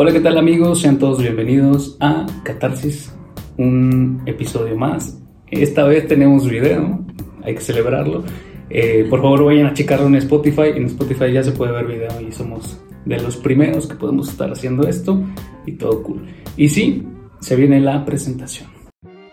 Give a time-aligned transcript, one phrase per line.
[0.00, 0.80] Hola, ¿qué tal amigos?
[0.82, 3.12] Sean todos bienvenidos a Catarsis,
[3.56, 5.18] un episodio más.
[5.50, 7.04] Esta vez tenemos video,
[7.42, 8.22] hay que celebrarlo.
[8.70, 10.68] Eh, por favor vayan a checarlo en Spotify.
[10.76, 14.52] En Spotify ya se puede ver video y somos de los primeros que podemos estar
[14.52, 15.20] haciendo esto
[15.66, 16.28] y todo cool.
[16.56, 17.02] Y sí,
[17.40, 18.68] se viene la presentación.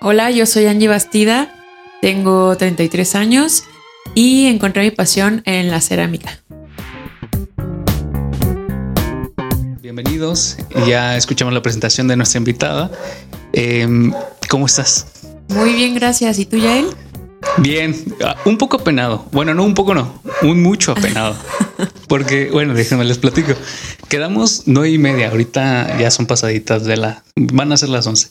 [0.01, 1.53] Hola, yo soy Angie Bastida,
[2.01, 3.65] tengo 33 años
[4.15, 6.39] y encontré mi pasión en la cerámica.
[9.85, 10.57] Bienvenidos,
[10.87, 12.89] ya escuchamos la presentación de nuestra invitada.
[13.53, 14.11] Em,
[14.49, 15.05] ¿Cómo estás?
[15.49, 16.39] Muy bien, gracias.
[16.39, 16.87] ¿Y tú, Yael?
[17.59, 19.27] Bien, ah, un poco apenado.
[19.31, 21.37] Bueno, no un poco, no, un mucho apenado.
[22.07, 23.53] Porque, bueno, déjenme les platico.
[24.09, 25.29] Quedamos nueve y media.
[25.29, 27.23] Ahorita ya son pasaditas de la.
[27.35, 28.29] Van a ser las once.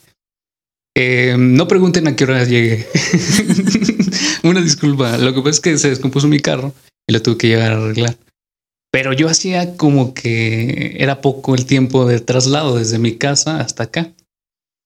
[0.96, 2.88] Em, no pregunten a qué hora llegué.
[4.42, 5.18] Una disculpa.
[5.18, 6.74] Lo que pasa es que se descompuso mi carro
[7.06, 8.16] y lo tuve que llegar a arreglar.
[8.94, 13.82] Pero yo hacía como que era poco el tiempo de traslado desde mi casa hasta
[13.82, 14.12] acá.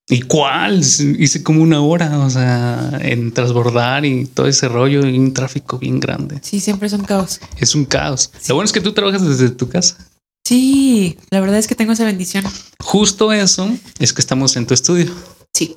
[0.08, 0.78] ¿Y cuál?
[0.78, 5.78] Hice como una hora, o sea, en transbordar y todo ese rollo y un tráfico
[5.78, 6.38] bien grande.
[6.40, 7.38] Sí, siempre es un caos.
[7.58, 8.30] Es un caos.
[8.48, 9.98] Lo bueno es que tú trabajas desde tu casa.
[10.42, 12.46] Sí, la verdad es que tengo esa bendición.
[12.80, 15.12] Justo eso es que estamos en tu estudio.
[15.52, 15.76] Sí.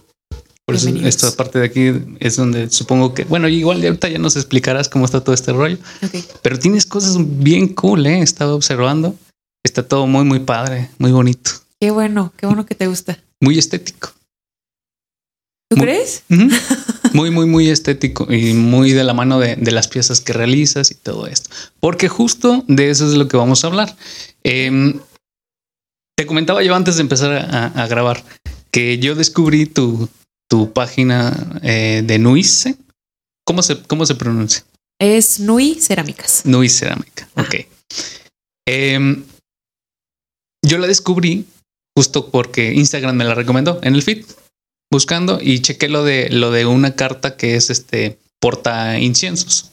[0.66, 4.20] Por eso esta parte de aquí es donde supongo que, bueno, igual de ahorita ya
[4.20, 5.78] nos explicarás cómo está todo este rollo.
[6.42, 8.20] Pero tienes cosas bien cool, ¿eh?
[8.20, 9.16] He estado observando.
[9.64, 11.52] Está todo muy, muy padre, muy bonito.
[11.80, 13.20] Qué bueno, qué bueno que te gusta.
[13.40, 14.14] Muy estético.
[15.70, 16.24] ¿Tú crees?
[17.14, 20.96] Muy, muy, muy estético y muy de la mano de, las piezas que realizas y
[20.96, 21.50] todo esto.
[21.82, 23.98] Porque justo de eso es lo que vamos a hablar.
[24.44, 25.02] Em,
[26.16, 27.34] te comentaba yo antes de empezar
[27.76, 28.24] a grabar
[28.72, 30.08] que yo descubrí tu,
[30.52, 32.76] tu página eh, de Nuice.
[33.46, 34.66] ¿Cómo se, ¿Cómo se pronuncia?
[35.00, 36.42] Es Nui Cerámicas.
[36.44, 37.30] Nui Cerámica.
[37.38, 37.56] Ok.
[38.68, 39.24] Em,
[40.62, 41.46] yo la descubrí
[41.98, 44.26] justo porque Instagram me la recomendó en el feed,
[44.92, 49.72] buscando y chequé lo de lo de una carta que es este porta inciensos.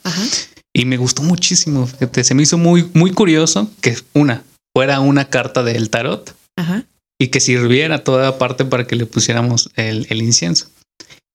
[0.72, 1.90] Y me gustó muchísimo.
[2.22, 6.36] Se me hizo muy, muy curioso que una fuera una carta del tarot.
[6.56, 6.84] Ajá
[7.20, 10.68] y que sirviera toda parte para que le pusiéramos el, incienso.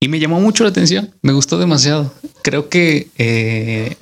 [0.02, 2.14] Y me llamó mucho la atención, me gustó demasiado.
[2.42, 3.96] Creo que eh,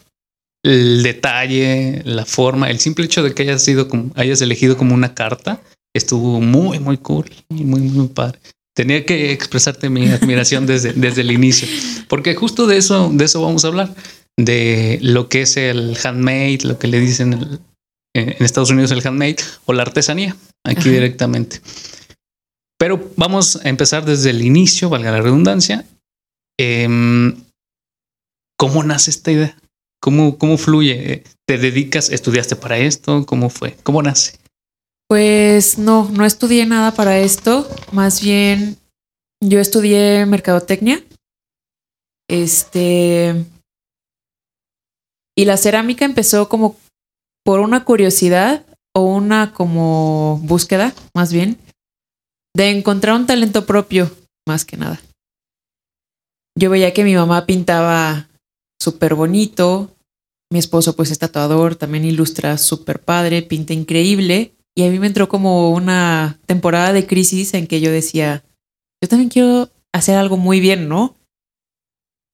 [0.63, 5.13] el detalle, la forma, el simple hecho de que hayas sido hayas elegido como una
[5.13, 5.61] carta,
[5.95, 8.39] estuvo muy, muy cool, muy, muy padre.
[8.75, 11.67] Tenía que expresarte mi admiración desde, desde el inicio,
[12.07, 13.93] porque justo de eso, de eso vamos a hablar,
[14.37, 17.59] de lo que es el handmade, lo que le dicen
[18.13, 21.61] en Estados Unidos el handmade o la artesanía aquí directamente.
[22.77, 25.85] Pero vamos a empezar desde el inicio, valga la redundancia.
[26.59, 27.35] Em,
[28.57, 29.57] ¿Cómo nace esta idea?
[30.01, 31.23] ¿Cómo, ¿Cómo fluye?
[31.47, 32.09] ¿Te dedicas?
[32.09, 33.25] ¿Estudiaste para esto?
[33.25, 33.77] ¿Cómo fue?
[33.83, 34.37] ¿Cómo nace?
[35.07, 37.67] Pues no, no estudié nada para esto.
[37.91, 38.77] Más bien,
[39.43, 41.03] yo estudié mercadotecnia.
[42.27, 43.45] Este.
[45.35, 46.77] Y la cerámica empezó como
[47.43, 51.57] por una curiosidad o una como búsqueda, más bien,
[52.55, 54.11] de encontrar un talento propio,
[54.47, 55.01] más que nada.
[56.57, 58.27] Yo veía que mi mamá pintaba
[58.81, 59.95] súper bonito,
[60.51, 65.07] mi esposo pues es tatuador, también ilustra súper padre, pinta increíble, y a mí me
[65.07, 68.43] entró como una temporada de crisis en que yo decía,
[69.01, 71.15] yo también quiero hacer algo muy bien, ¿no?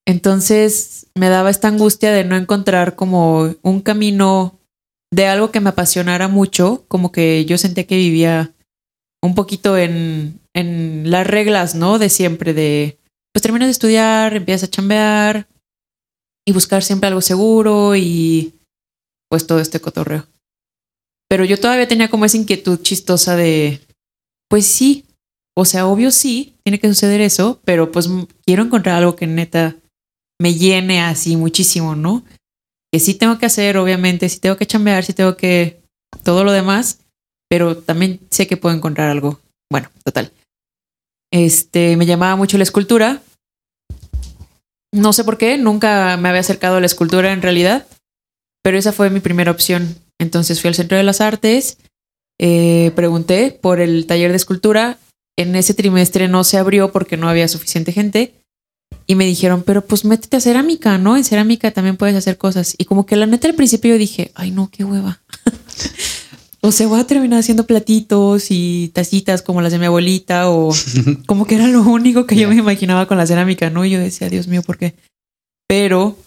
[0.06, 4.60] Entonces me daba esta angustia de no encontrar como un camino
[5.12, 8.54] de algo que me apasionara mucho, como que yo sentía que vivía
[9.24, 12.00] un poquito en, en las reglas, ¿no?
[12.00, 12.98] De siempre, de
[13.34, 15.48] pues terminas de estudiar, empiezas a chambear
[16.46, 18.56] y buscar siempre algo seguro y
[19.30, 20.26] pues todo este cotorreo.
[21.30, 23.82] Pero yo todavía tenía como esa inquietud chistosa de,
[24.50, 25.06] pues sí,
[25.56, 28.10] o sea, obvio sí, tiene que suceder eso, pero pues
[28.46, 29.76] quiero encontrar algo que neta
[30.40, 32.24] me llene así muchísimo, ¿no?
[32.92, 35.82] Que sí tengo que hacer, obviamente, sí tengo que chambear, sí tengo que
[36.24, 37.00] todo lo demás,
[37.50, 39.40] pero también sé que puedo encontrar algo.
[39.70, 40.32] Bueno, total.
[41.32, 43.22] Este, me llamaba mucho la escultura.
[44.94, 47.86] No sé por qué, nunca me había acercado a la escultura en realidad,
[48.64, 49.96] pero esa fue mi primera opción.
[50.20, 51.78] Entonces fui al Centro de las Artes,
[52.40, 54.98] eh, pregunté por el taller de escultura.
[55.38, 58.34] En ese trimestre no se abrió porque no había suficiente gente
[59.10, 61.16] y me dijeron, pero pues métete a cerámica, ¿no?
[61.16, 62.76] En cerámica también puedes hacer cosas.
[62.78, 65.22] Y como que la neta al principio yo dije, ay no, qué hueva.
[66.62, 70.74] o sea, voy a terminar haciendo platitos y tacitas como las de mi abuelita o
[71.26, 73.86] como que era lo único que yo me imaginaba con la cerámica, ¿no?
[73.86, 74.94] Y yo decía, Dios mío, ¿por qué?
[75.70, 76.18] Pero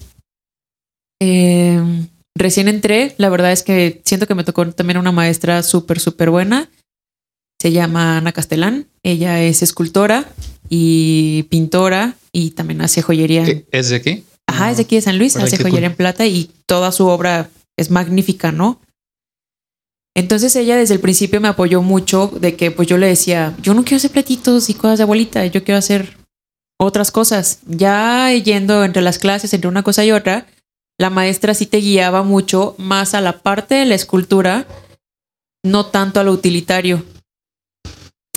[1.21, 6.01] em, recién entré, la verdad es que siento que me tocó también una maestra súper,
[6.01, 6.71] súper buena.
[7.61, 8.87] Se llama Ana Castelán.
[9.03, 10.25] Ella es escultora
[10.71, 13.45] y pintora y también hace joyería.
[13.71, 14.25] ¿Es de aquí?
[14.47, 17.51] Ajá, es de aquí de San Luis, hace joyería en plata y toda su obra
[17.77, 18.81] es magnífica, ¿no?
[20.17, 23.75] Entonces ella desde el principio me apoyó mucho de que pues yo le decía, yo
[23.75, 26.17] no quiero hacer platitos y cosas de abuelita, yo quiero hacer
[26.79, 27.61] otras cosas.
[27.67, 30.47] Ya yendo entre las clases, entre una cosa y otra,
[30.99, 34.67] la maestra sí te guiaba mucho más a la parte de la escultura,
[35.63, 37.05] no tanto a lo utilitario.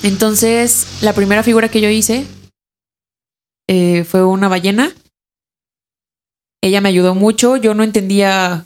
[0.03, 2.25] Entonces, la primera figura que yo hice
[3.67, 4.93] eh, fue una ballena.
[6.61, 8.65] Ella me ayudó mucho, yo no entendía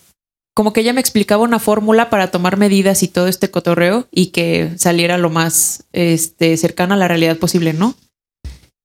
[0.56, 4.28] como que ella me explicaba una fórmula para tomar medidas y todo este cotorreo y
[4.28, 7.94] que saliera lo más este, cercana a la realidad posible, ¿no?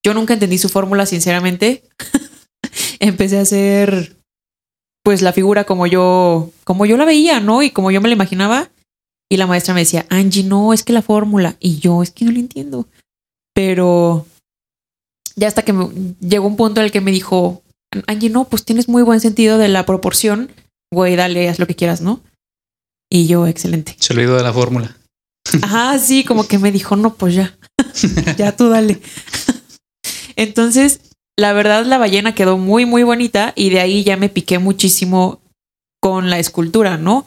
[0.05, 1.82] Yo nunca entendí su fórmula, sinceramente.
[3.00, 4.16] Empecé a hacer
[5.02, 7.62] pues la figura como yo, como yo la veía, ¿no?
[7.62, 8.69] Y como yo me la imaginaba.
[9.32, 11.56] Y la maestra me decía, Angie, no, es que la fórmula.
[11.58, 12.87] Y yo, es que no lo entiendo.
[13.55, 14.26] Pero
[15.37, 15.73] ya hasta que
[16.20, 17.62] llegó un punto en el que me dijo,
[18.06, 20.50] Angie, no, pues tienes muy buen sentido de la proporción
[20.93, 22.20] güey, dale, haz lo que quieras, ¿no?
[23.11, 23.96] Y yo, excelente.
[23.99, 24.96] Se olvidó de la fórmula.
[25.62, 27.58] Ajá, sí, como que me dijo, no, pues ya,
[28.37, 29.00] ya tú dale.
[30.37, 31.00] Entonces,
[31.37, 35.40] la verdad, la ballena quedó muy, muy bonita y de ahí ya me piqué muchísimo
[36.00, 37.26] con la escultura, ¿no?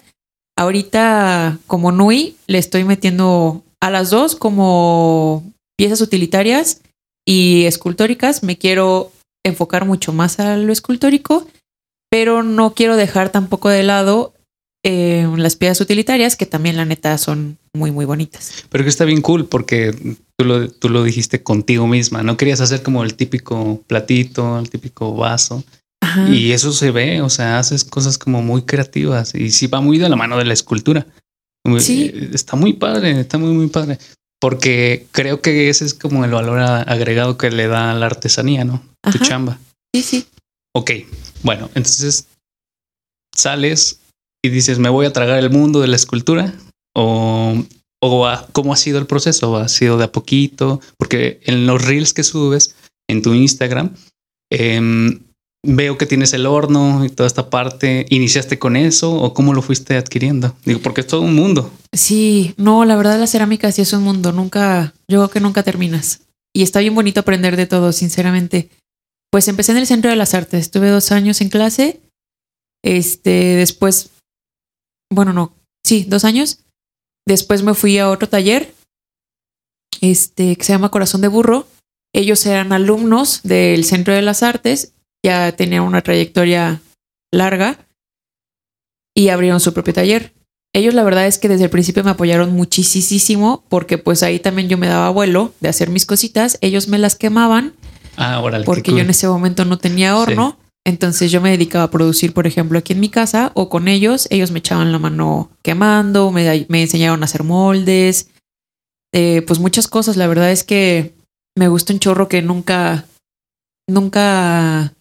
[0.58, 5.44] Ahorita, como Nui, le estoy metiendo a las dos como
[5.78, 6.82] piezas utilitarias
[7.28, 8.44] y escultóricas.
[8.44, 9.12] Me quiero
[9.46, 11.46] enfocar mucho más a lo escultórico
[12.16, 14.34] pero no quiero dejar tampoco de lado
[14.86, 18.64] eh, las piezas utilitarias, que también la neta son muy, muy bonitas.
[18.70, 19.94] Pero que está bien cool porque
[20.38, 24.70] tú lo, tú lo dijiste contigo misma, no querías hacer como el típico platito, el
[24.70, 25.66] típico vaso.
[26.30, 29.98] Y eso se ve, o sea, haces cosas como muy creativas y sí va muy
[29.98, 31.06] de la mano de la escultura.
[31.80, 32.12] Sí.
[32.14, 33.98] Eh, está muy padre, está muy, muy padre.
[34.40, 38.64] Porque creo que ese es como el valor agregado que le da a la artesanía,
[38.64, 38.84] ¿no?
[39.12, 39.60] Tu chamba.
[39.94, 40.28] Sí, sí.
[40.76, 40.92] Ok,
[41.42, 42.28] bueno, entonces
[43.34, 44.02] sales
[44.44, 46.54] y dices, me voy a tragar el mundo de la escultura
[46.94, 47.56] o,
[48.02, 52.14] o cómo ha sido el proceso, ha sido de a poquito, porque en los reels
[52.14, 52.76] que subes
[53.08, 53.96] en tu Instagram,
[54.52, 55.22] em,
[55.66, 58.06] veo que tienes el horno y toda esta parte.
[58.10, 60.56] ¿Iniciaste con eso o cómo lo fuiste adquiriendo?
[60.66, 61.72] Digo, porque es todo un mundo.
[61.92, 64.32] Sí, no, la verdad la cerámica sí es un mundo.
[64.32, 66.22] Nunca, yo creo que nunca terminas.
[66.54, 68.70] Y está bien bonito aprender de todo, sinceramente.
[69.30, 72.00] Pues empecé en el Centro de las Artes, estuve dos años en clase,
[72.86, 74.12] este, después,
[75.12, 75.54] bueno, no,
[75.86, 76.60] sí, dos años.
[77.28, 78.74] Después me fui a otro taller,
[80.00, 81.68] este, que se llama Corazón de Burro.
[82.14, 84.94] Ellos eran alumnos del Centro de las Artes,
[85.26, 86.82] ya tenían una trayectoria
[87.32, 87.78] larga
[89.14, 90.34] y abrieron su propio taller.
[90.74, 94.68] Ellos la verdad es que desde el principio me apoyaron muchísimo porque pues ahí también
[94.68, 97.74] yo me daba vuelo de hacer mis cositas, ellos me las quemaban
[98.18, 100.58] Ah, porque yo en ese momento no tenía horno.
[100.88, 104.28] Entonces yo me dedicaba a producir, por ejemplo, aquí en mi casa o con ellos.
[104.30, 108.30] Ellos me echaban la mano quemando, me, me enseñaron a hacer moldes,
[109.12, 110.16] eh, pues muchas cosas.
[110.16, 111.16] La verdad es que
[111.58, 113.06] me gusta un chorro que nunca,
[113.90, 114.94] nunca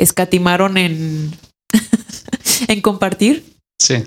[0.00, 1.30] escatimaron en,
[2.68, 3.44] en compartir.
[3.78, 4.02] Sí.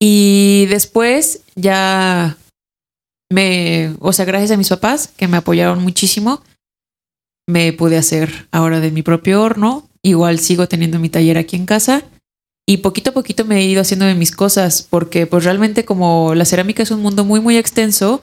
[0.00, 2.36] Y después ya
[3.32, 6.42] me, o sea, gracias a mis papás que me apoyaron muchísimo,
[7.48, 9.88] me pude hacer ahora de mi propio horno.
[10.02, 12.04] Igual sigo teniendo mi taller aquí en casa.
[12.66, 16.34] Y poquito a poquito me he ido haciendo de mis cosas, porque pues realmente como
[16.34, 18.22] la cerámica es un mundo muy, muy extenso,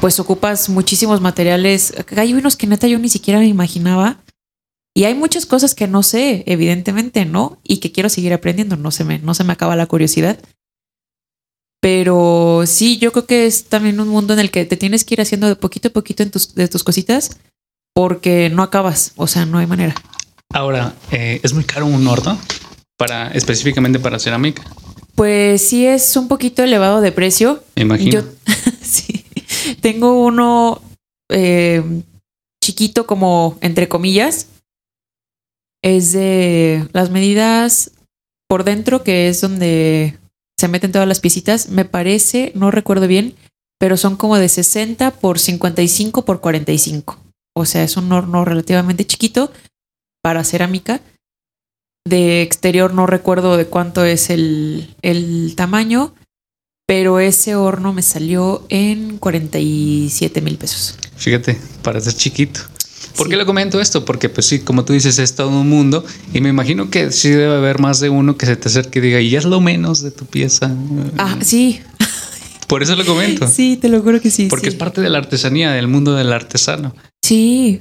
[0.00, 1.92] pues ocupas muchísimos materiales.
[2.16, 4.23] Hay unos que neta yo ni siquiera me imaginaba.
[4.96, 7.58] Y hay muchas cosas que no sé, evidentemente, ¿no?
[7.64, 8.76] Y que quiero seguir aprendiendo.
[8.76, 10.38] No se me, no se me acaba la curiosidad.
[11.80, 15.14] Pero sí, yo creo que es también un mundo en el que te tienes que
[15.14, 17.36] ir haciendo de poquito a poquito en tus, de tus cositas
[17.94, 19.94] porque no acabas, o sea, no hay manera.
[20.52, 22.38] Ahora, eh, ¿es muy caro un horno
[22.96, 24.62] para específicamente para cerámica?
[25.14, 27.62] Pues sí es un poquito elevado de precio.
[27.76, 28.10] Me imagino.
[28.10, 28.22] Yo
[28.82, 29.24] sí,
[29.80, 30.82] tengo uno
[31.30, 31.82] eh,
[32.62, 34.48] chiquito como entre comillas.
[35.84, 37.92] Es de las medidas
[38.48, 40.18] por dentro, que es donde
[40.58, 41.68] se meten todas las piecitas.
[41.68, 43.34] Me parece, no recuerdo bien,
[43.78, 47.24] pero son como de 60 por 55 por 45
[47.54, 49.52] o sea, es un horno relativamente chiquito
[50.22, 51.00] para cerámica.
[52.06, 56.14] De exterior no recuerdo de cuánto es el, el tamaño,
[56.86, 60.98] pero ese horno me salió en 47 mil pesos.
[61.16, 62.60] Fíjate, para ser chiquito.
[63.16, 64.04] ¿Por qué le comento esto?
[64.04, 67.30] Porque pues sí, como tú dices, es todo un mundo y me imagino que sí
[67.30, 69.60] debe haber más de uno que se te acerque y diga, y ya es lo
[69.60, 70.74] menos de tu pieza.
[71.18, 71.80] Ah, sí.
[72.68, 73.46] Por eso lo comento.
[73.46, 74.46] Sí, te lo juro que sí.
[74.48, 74.74] Porque sí.
[74.74, 76.94] es parte de la artesanía, del mundo del artesano.
[77.22, 77.80] Sí,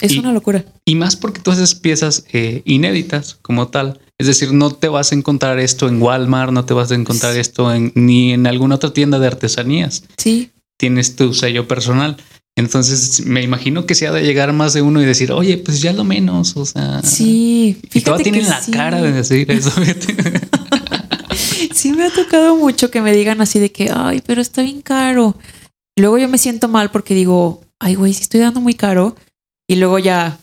[0.00, 0.64] es Y- una locura.
[0.84, 4.00] Y más porque tú haces piezas eh, inéditas como tal.
[4.18, 7.36] Es decir, no te vas a encontrar esto en Walmart, no te vas a encontrar
[7.36, 10.04] esto en, ni en alguna otra tienda de artesanías.
[10.18, 12.16] Sí, Tienes tu sello personal.
[12.60, 15.80] Entonces me imagino que se ha de llegar más de uno y decir, oye, pues
[15.80, 16.56] ya lo menos.
[16.56, 17.80] O sea, sí.
[17.92, 18.70] Y todavía Fíjate tienen que la sí.
[18.70, 19.72] cara de decir eso.
[21.72, 24.82] Sí, me ha tocado mucho que me digan así de que, ay, pero está bien
[24.82, 25.34] caro.
[25.96, 29.16] Luego yo me siento mal porque digo, ay, güey, sí estoy dando muy caro.
[29.66, 30.38] Y luego ya,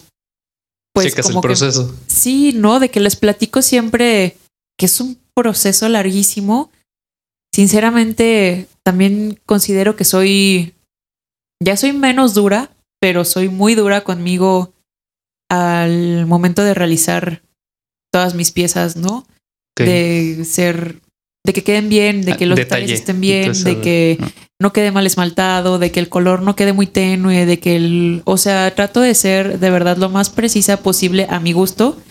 [0.94, 1.94] pues Checas el como que proceso.
[2.08, 4.38] Sí, no, de que les platico siempre
[4.80, 6.72] que es un proceso larguísimo.
[7.54, 10.74] Sinceramente, también considero que soy,
[11.64, 14.74] ya soy menos dura, pero soy muy dura conmigo
[15.50, 17.42] al momento de realizar
[18.12, 19.26] todas mis piezas, ¿no?
[19.78, 21.02] De ser,
[21.46, 24.18] de que queden bien, de Ah, que los detalle detalles estén bien, eso, de que
[24.20, 24.28] ¿no?
[24.60, 28.22] no quede mal esmaltado, de que el color no quede muy tenue, de que el,
[28.26, 32.02] o sea, trato de ser de verdad lo más precisa posible a mi gusto.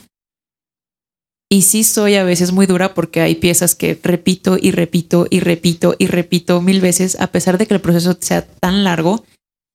[1.48, 5.40] Y sí soy a veces muy dura porque hay piezas que repito y repito y
[5.40, 9.24] repito y repito mil veces a pesar de que el proceso sea tan largo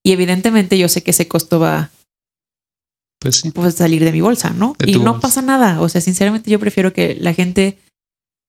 [0.04, 1.92] y evidentemente yo sé que ese costo va
[3.20, 3.52] Pues sí.
[3.52, 4.76] pues salir de mi bolsa, ¿no?
[4.80, 5.20] De y no bolsa.
[5.20, 5.82] pasa nada.
[5.82, 7.78] O sea, sinceramente yo prefiero que la gente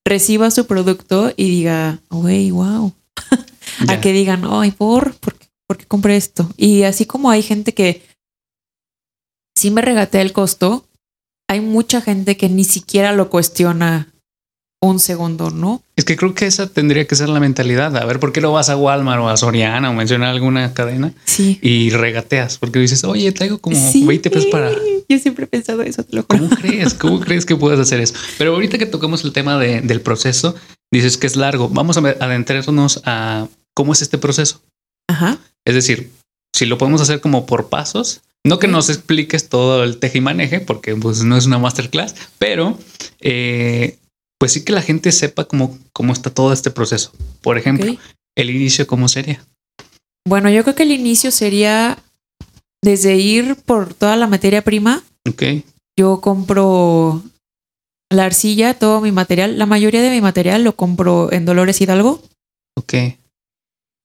[0.05, 2.93] reciba su producto y diga, güey, wow.
[3.87, 6.49] A que digan, ay, por, ¿por qué, por qué compré esto?
[6.57, 8.01] Y así como hay gente que
[9.55, 10.85] sí me regatea el costo,
[11.49, 14.12] hay mucha gente que ni siquiera lo cuestiona
[14.83, 15.81] un segundo, ¿no?
[15.95, 17.95] Es que creo que esa tendría que ser la mentalidad.
[17.97, 21.13] A ver, ¿por qué no vas a Walmart o a Soriana o mencionar alguna cadena
[21.25, 21.59] Sí.
[21.61, 22.57] y regateas?
[22.57, 24.03] Porque dices, oye, traigo como Sí.
[24.05, 24.71] 20 pesos para.
[25.09, 26.37] Yo siempre he pensado eso, te lo juro.
[26.39, 26.93] ¿Cómo crees?
[26.93, 28.13] ¿Cómo crees que puedes hacer eso?
[28.37, 30.55] Pero ahorita que tocamos el tema de- del proceso,
[30.91, 31.69] dices que es largo.
[31.69, 34.61] Vamos a adentrarnos a cómo es este proceso.
[35.09, 35.37] Ajá.
[35.65, 36.11] Es decir,
[36.55, 40.95] si lo podemos hacer como por pasos, no que nos expliques todo el tejimaneje, porque
[40.95, 42.77] pues no es una masterclass, pero
[43.21, 43.97] eh,
[44.43, 47.13] pues sí que la gente sepa cómo, cómo está todo este proceso.
[47.41, 47.95] Por ejemplo,
[48.35, 49.41] el inicio, ¿cómo sería?
[50.27, 51.97] Bueno, yo creo que el inicio sería
[52.81, 55.01] desde ir por toda la materia prima.
[55.25, 55.63] Ok,
[55.97, 57.23] Yo compro
[58.09, 59.57] la arcilla, todo mi material.
[59.57, 62.21] La mayoría de mi material lo compro en Dolores Hidalgo
[62.77, 62.95] ok,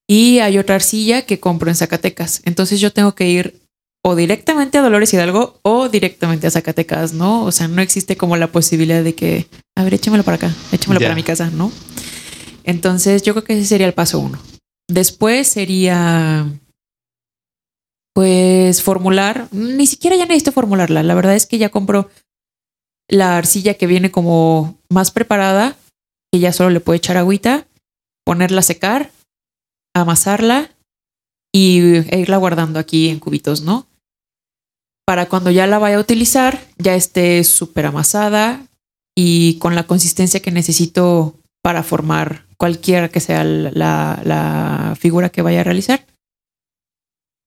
[0.09, 2.43] y hay otra arcilla que compro en Zacatecas.
[2.45, 3.61] Entonces yo tengo que ir
[4.05, 7.45] o directamente a Dolores Hidalgo o directamente a Zacatecas, ¿no?
[7.45, 11.01] O sea, no existe como la posibilidad de que, a ver, échamelo para acá, échamelo
[11.01, 11.07] Ya.
[11.07, 11.73] para mi casa, ¿no?
[12.65, 14.39] Entonces yo creo que ese sería el paso uno.
[14.89, 16.47] Después sería,
[18.15, 19.49] pues, formular.
[19.53, 21.03] Ni siquiera ya necesito formularla.
[21.03, 22.09] La verdad es que ya compro
[23.09, 25.77] la arcilla que viene como más preparada,
[26.33, 27.67] que ya solo le puedo echar agüita,
[28.25, 29.11] ponerla a secar,
[29.95, 30.71] amasarla
[31.53, 33.88] y e irla guardando aquí en cubitos, ¿no?
[35.09, 38.67] Para cuando ya la vaya a utilizar, ya esté súper amasada
[39.17, 45.41] y con la consistencia que necesito para formar cualquiera que sea la, la figura que
[45.41, 46.05] vaya a realizar.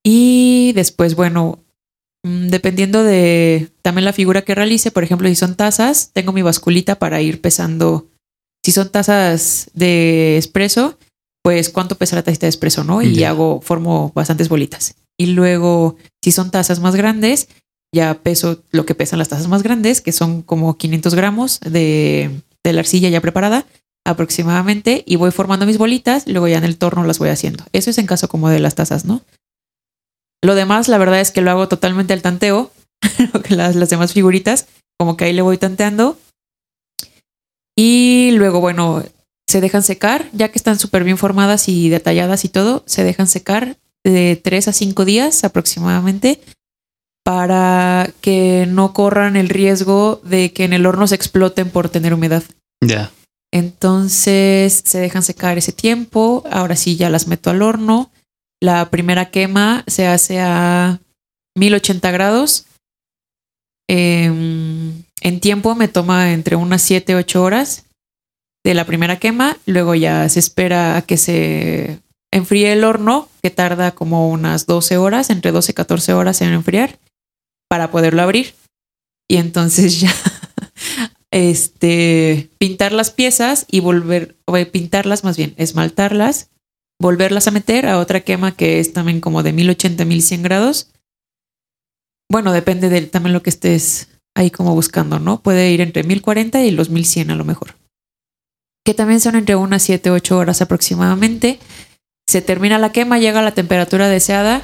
[0.04, 1.60] Y después, bueno,
[2.24, 6.42] mm, dependiendo de también la figura que realice, por ejemplo, si son tazas, tengo mi
[6.42, 8.08] basculita para ir pesando.
[8.66, 10.98] Si son tazas de espresso,
[11.44, 13.04] pues cuánto pesa la tacita de espresso, ¿no?
[13.04, 14.96] Y hago, formo bastantes bolitas.
[15.22, 17.48] Y luego, si son tazas más grandes,
[17.94, 22.42] ya peso lo que pesan las tazas más grandes, que son como 500 gramos de,
[22.64, 23.68] de la arcilla ya preparada
[24.04, 27.64] aproximadamente, y voy formando mis bolitas, luego ya en el torno las voy haciendo.
[27.72, 29.22] Eso es en caso como de las tazas, ¿no?
[30.44, 32.72] Lo demás, la verdad es que lo hago totalmente al tanteo,
[33.50, 34.66] las, las demás figuritas,
[34.98, 36.18] como que ahí le voy tanteando.
[37.78, 39.04] Y luego, bueno,
[39.48, 43.28] se dejan secar, ya que están súper bien formadas y detalladas y todo, se dejan
[43.28, 46.42] secar de 3 a 5 días aproximadamente
[47.24, 52.14] para que no corran el riesgo de que en el horno se exploten por tener
[52.14, 52.44] humedad.
[52.84, 53.12] ya.
[53.54, 56.44] Entonces se dejan secar ese tiempo.
[56.50, 58.10] Ahora sí ya las meto al horno.
[58.62, 61.00] La primera quema se hace a
[61.58, 62.66] 1080 grados.
[63.90, 67.84] Em, en tiempo me toma entre unas 7, 8 horas
[68.64, 69.58] de la primera quema.
[69.66, 72.00] Luego ya se espera a que se
[72.32, 76.54] enfríe el horno, que tarda como unas 12 horas, entre 12 y 14 horas en
[76.54, 76.98] enfriar,
[77.70, 78.56] para poderlo abrir.
[79.30, 80.14] Y entonces ya
[81.32, 86.50] este, pintar las piezas y volver, o pintarlas más bien, esmaltarlas,
[87.00, 90.92] volverlas a meter a otra quema que es también como de 1080, 1100 grados.
[92.30, 95.42] Bueno, depende del también lo que estés ahí como buscando, ¿no?
[95.42, 97.76] Puede ir entre 1040 y los 1100 a lo mejor.
[98.86, 101.60] Que también son entre unas 7, 8 horas aproximadamente.
[102.32, 104.62] Se termina la quema, llega a la temperatura deseada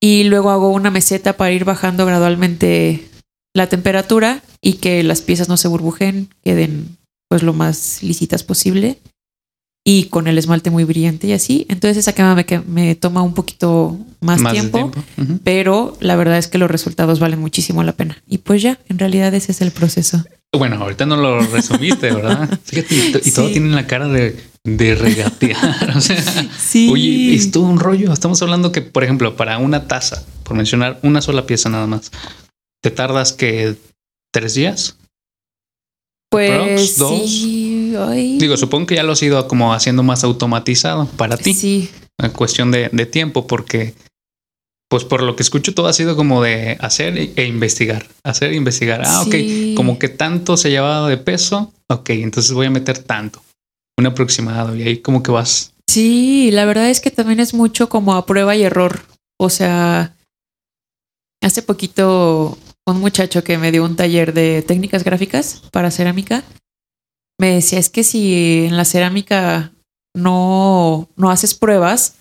[0.00, 3.08] y luego hago una meseta para ir bajando gradualmente
[3.54, 6.96] la temperatura y que las piezas no se burbujen, queden
[7.28, 8.98] pues lo más lisitas posible
[9.86, 11.66] y con el esmalte muy brillante y así.
[11.68, 14.90] Entonces esa quema me, me toma un poquito más, tiempo,
[15.44, 18.20] pero la verdad es que los resultados valen muchísimo la pena.
[18.26, 20.24] Y pues ya, en realidad ese es el proceso.
[20.52, 22.58] Bueno, ahorita no lo resumiste, ¿verdad?
[22.64, 25.92] Fíjate, y, todo tiene la cara de, de regatear.
[25.96, 26.90] O sea, sí.
[26.90, 28.12] oye, es todo un rollo.
[28.12, 32.10] Estamos hablando que, por ejemplo, para una taza, por mencionar una sola pieza nada más,
[32.82, 33.76] te tardas que
[34.32, 34.96] tres días.
[36.30, 37.28] Pues dos.
[37.28, 37.94] Sí,
[38.38, 41.54] Digo, supongo que ya lo has ido como haciendo más automatizado para ti.
[41.54, 41.90] Sí.
[42.18, 43.94] En cuestión de, de tiempo, porque
[44.90, 48.56] pues por lo que escucho todo ha sido como de hacer e investigar, hacer e
[48.56, 49.02] investigar.
[49.04, 49.34] Ah, ok,
[49.76, 53.40] como que tanto se llevaba de peso, ok, entonces voy a meter tanto,
[54.00, 55.72] un aproximado y ahí como que vas.
[55.88, 59.00] Sí, la verdad es que también es mucho como a prueba y error.
[59.38, 60.16] O sea,
[61.42, 66.44] hace poquito un muchacho que me dio un taller de técnicas gráficas para cerámica
[67.40, 69.72] me decía es que si en la cerámica
[70.14, 72.18] no, no haces pruebas,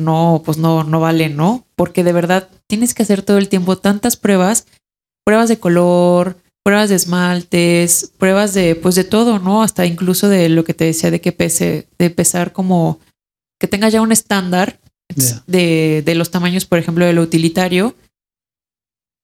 [0.00, 1.66] no, pues no, no vale, ¿no?
[1.76, 4.66] Porque de verdad tienes que hacer todo el tiempo tantas pruebas,
[5.26, 9.62] pruebas de color, pruebas de esmaltes, pruebas de, pues de todo, ¿no?
[9.62, 12.98] Hasta incluso de lo que te decía de que pese, de pesar como
[13.60, 14.80] que tenga ya un estándar
[15.46, 17.94] de, de los tamaños, por ejemplo, del utilitario,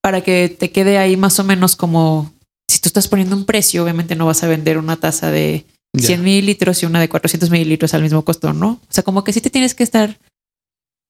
[0.01, 2.33] para que te quede ahí más o menos como
[2.69, 5.67] si tú estás poniendo un precio, obviamente no vas a vender una taza de
[5.99, 8.69] 100 mililitros y una de 400 mililitros al mismo costo, ¿no?
[8.69, 10.17] O sea, como que sí te tienes que estar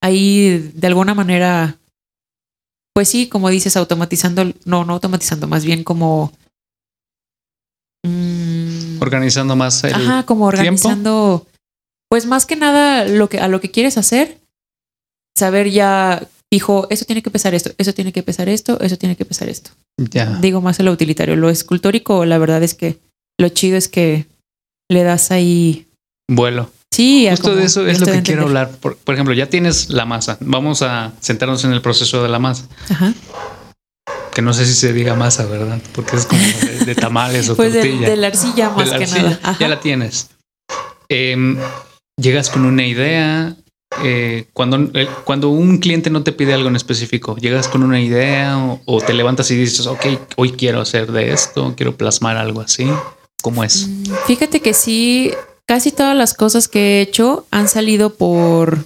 [0.00, 1.76] ahí de alguna manera,
[2.94, 6.32] pues sí, como dices, automatizando, no, no automatizando, más bien como...
[8.04, 11.46] Mm, organizando más el Ajá, como organizando,
[12.08, 14.38] pues más que nada lo que, a lo que quieres hacer,
[15.36, 19.16] saber ya, dijo, eso tiene que pesar esto, eso tiene que pesar esto, eso tiene
[19.16, 19.70] que pesar esto.
[19.98, 20.38] Ya.
[20.40, 21.36] Digo más lo utilitario.
[21.36, 22.98] Lo escultórico, la verdad es que
[23.38, 24.26] lo chido es que
[24.90, 25.86] le das ahí...
[26.28, 26.70] Vuelo.
[26.92, 28.70] Sí, justo de eso es lo que quiero hablar.
[28.78, 30.36] Por, ejemplo, ya tienes la masa.
[30.40, 32.68] Vamos a centrarnos en el proceso de la masa.
[32.90, 33.14] Ajá.
[34.34, 35.80] Que no sé si se diga masa, ¿verdad?
[35.94, 36.42] Porque es como
[36.84, 38.10] de, tamales o pues tortilla.
[38.10, 39.56] De, la arcilla más que nada.
[39.58, 40.28] Ya la tienes.
[41.08, 41.56] Em,
[42.20, 43.56] llegas con una idea.
[44.04, 48.00] Eh, cuando, eh, cuando un cliente no te pide algo en específico, llegas con una
[48.00, 52.38] idea o, o, te levantas y dices, ok, hoy quiero hacer de esto, quiero plasmar
[52.38, 52.90] algo así.
[53.42, 53.88] ¿Cómo es?
[53.88, 55.32] Mm, fíjate que sí,
[55.72, 58.84] casi todas las cosas que he hecho han salido por,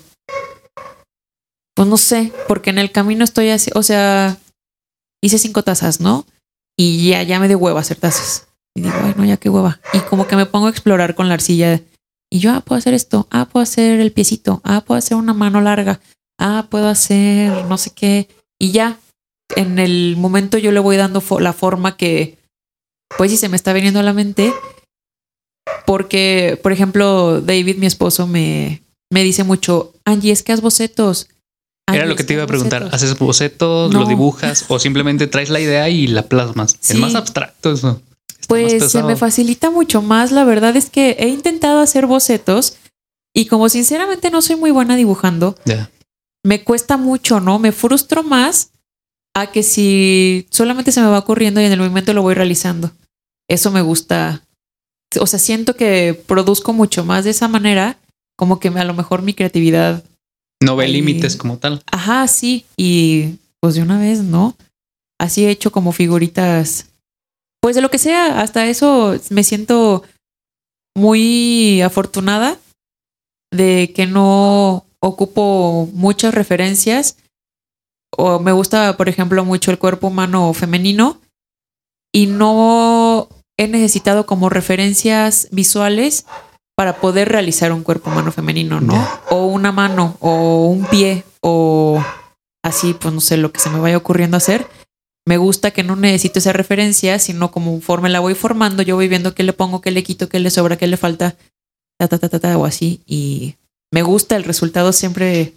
[1.74, 4.38] pues no sé, porque en el camino estoy así, o sea,
[5.20, 6.26] hice cinco tazas, ¿no?
[6.78, 8.46] Y ya, ya me dio hueva hacer tazas.
[8.76, 9.80] Y digo, ay, no, ya qué hueva.
[9.94, 11.82] Y como que me pongo a explorar con la arcilla.
[12.30, 15.34] Y yo, ah, puedo hacer esto, ah, puedo hacer el piecito, ah, puedo hacer una
[15.34, 15.98] mano larga,
[16.38, 18.28] ah, puedo hacer no sé qué.
[18.60, 19.00] Y ya,
[19.56, 22.38] en el momento yo le voy dando la forma que,
[23.18, 24.54] pues si se me está viniendo a la mente
[25.84, 31.28] porque, por ejemplo, David, mi esposo, me, me dice mucho, Angie, es que haz bocetos.
[31.92, 32.88] Era lo que te iba a preguntar.
[32.92, 36.76] ¿Haces bocetos, lo dibujas o simplemente traes la idea y la plasmas?
[36.82, 38.02] Es más abstracto eso.
[38.48, 40.32] pues se me facilita mucho más.
[40.32, 42.76] La verdad es que he intentado hacer bocetos
[43.32, 45.56] y como sinceramente no soy muy buena dibujando,
[46.42, 47.58] me cuesta mucho, ¿no?
[47.58, 48.70] Me frustro más
[49.34, 52.90] a que si solamente se me va ocurriendo y en el momento lo voy realizando.
[53.48, 54.45] Eso me gusta
[55.20, 57.98] o sea, siento que produzco mucho más de esa manera,
[58.36, 60.04] como que a lo mejor mi creatividad...
[60.62, 61.82] No ve límites como tal.
[61.90, 62.64] Ajá, sí.
[62.76, 64.56] Y pues de una vez, ¿no?
[65.18, 66.86] Así he hecho como figuritas.
[67.60, 70.02] Pues de lo que sea, hasta eso me siento
[70.96, 72.58] muy afortunada
[73.52, 77.16] de que no ocupo muchas referencias.
[78.16, 81.20] O me gusta, por ejemplo, mucho el cuerpo humano femenino
[82.12, 83.05] y no
[83.56, 86.26] he necesitado como referencias visuales
[86.76, 89.08] para poder realizar un cuerpo humano femenino, ¿no?
[89.30, 92.04] O una mano, o un pie, o
[92.62, 94.66] así, pues no sé, lo que se me vaya ocurriendo hacer.
[95.26, 99.08] Me gusta que no necesito esa referencia, sino como conforme la voy formando, yo voy
[99.08, 101.36] viendo qué le pongo, qué le quito, qué le sobra, qué le falta,
[101.98, 103.00] ta, ta, ta, ta, ta o así.
[103.06, 103.56] Y
[103.90, 105.54] me gusta el resultado siempre.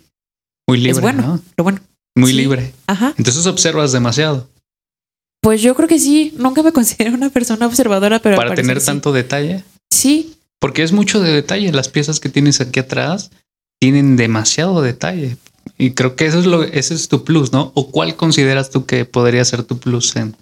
[0.68, 0.92] Muy libre.
[0.92, 1.42] Es bueno, ¿no?
[1.58, 1.82] lo bueno.
[2.16, 2.74] Muy libre.
[2.88, 3.14] Ajá.
[3.18, 4.48] Entonces observas demasiado.
[5.50, 6.32] Pues yo creo que sí.
[6.38, 8.36] Nunca me considero una persona observadora, pero.
[8.36, 9.64] Para tener tanto detalle.
[9.90, 10.36] Sí.
[10.60, 11.72] Porque es mucho de detalle.
[11.72, 13.32] Las piezas que tienes aquí atrás
[13.82, 15.38] tienen demasiado detalle.
[15.76, 17.72] Y creo que eso es lo, ese es tu plus, ¿no?
[17.74, 20.36] ¿O cuál consideras tú que podría ser tu plus en,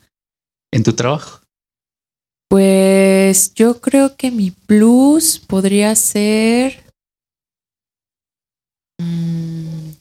[0.73, 1.39] en tu trabajo?
[2.49, 6.83] Pues yo creo que mi plus podría ser.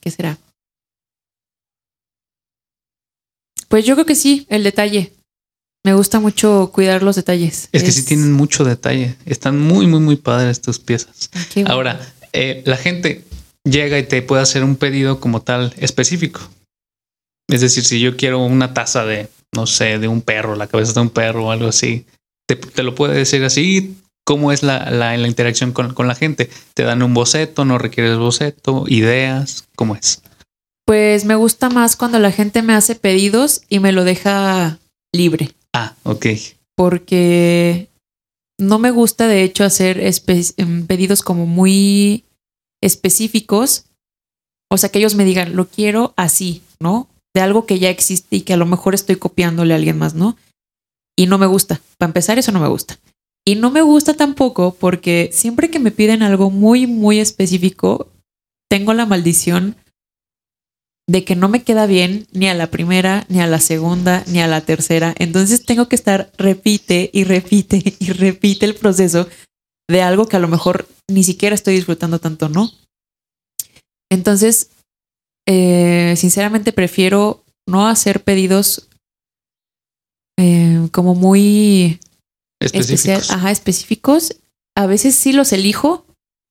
[0.01, 0.37] ¿Qué será?
[3.77, 5.13] Pues yo creo que sí, el detalle.
[5.85, 7.69] Me gusta mucho cuidar los detalles.
[7.73, 9.17] Es, que sí tienen mucho detalle.
[9.27, 11.29] Están muy, muy, muy padres tus piezas.
[11.67, 12.01] Ahora,
[12.33, 13.27] eh, la gente
[13.65, 16.41] llega y te puede hacer un pedido como tal específico.
[17.51, 20.95] Es decir, si yo quiero una taza de, no sé, de un perro, la cabeza
[20.95, 22.07] de un perro o algo así,
[22.49, 23.99] te, lo puede decir así.
[24.25, 26.49] ¿Cómo es la, la, la interacción con, con, la gente?
[26.73, 27.67] ¿Te dan un boceto?
[27.67, 28.87] ¿No requieres boceto?
[28.89, 29.65] ¿Ideas?
[29.77, 30.23] ¿Cómo es?
[30.87, 34.79] Pues me gusta más cuando la gente me hace pedidos y me lo deja
[35.13, 35.51] libre.
[35.73, 36.27] Ah, ok.
[36.77, 37.91] Porque
[38.57, 42.25] no me gusta, de hecho, hacer em, pedidos como muy
[42.81, 43.87] específicos.
[44.71, 47.09] O sea, que ellos me digan, lo quiero así, ¿no?
[47.35, 50.15] De algo que ya existe y que a lo mejor estoy copiándole a alguien más,
[50.15, 50.37] ¿no?
[51.19, 51.81] Y no me gusta.
[51.99, 52.99] Para empezar, eso no me gusta.
[53.45, 58.09] Y no me gusta tampoco porque siempre que me piden algo muy, muy específico,
[58.69, 59.77] tengo la maldición
[61.09, 64.41] de que no me queda bien ni a la primera, ni a la segunda, ni
[64.41, 65.15] a la tercera.
[65.19, 69.29] Entonces tengo que estar repite y repite y repite el proceso
[69.89, 72.71] de algo que a lo mejor ni siquiera estoy disfrutando tanto, ¿no?
[74.11, 74.71] Entonces,
[75.47, 78.89] eh, sinceramente prefiero no hacer pedidos
[80.39, 82.01] eh, como muy
[82.61, 83.31] específicos.
[83.31, 84.37] ajá, específicos.
[84.77, 86.06] A veces sí los elijo,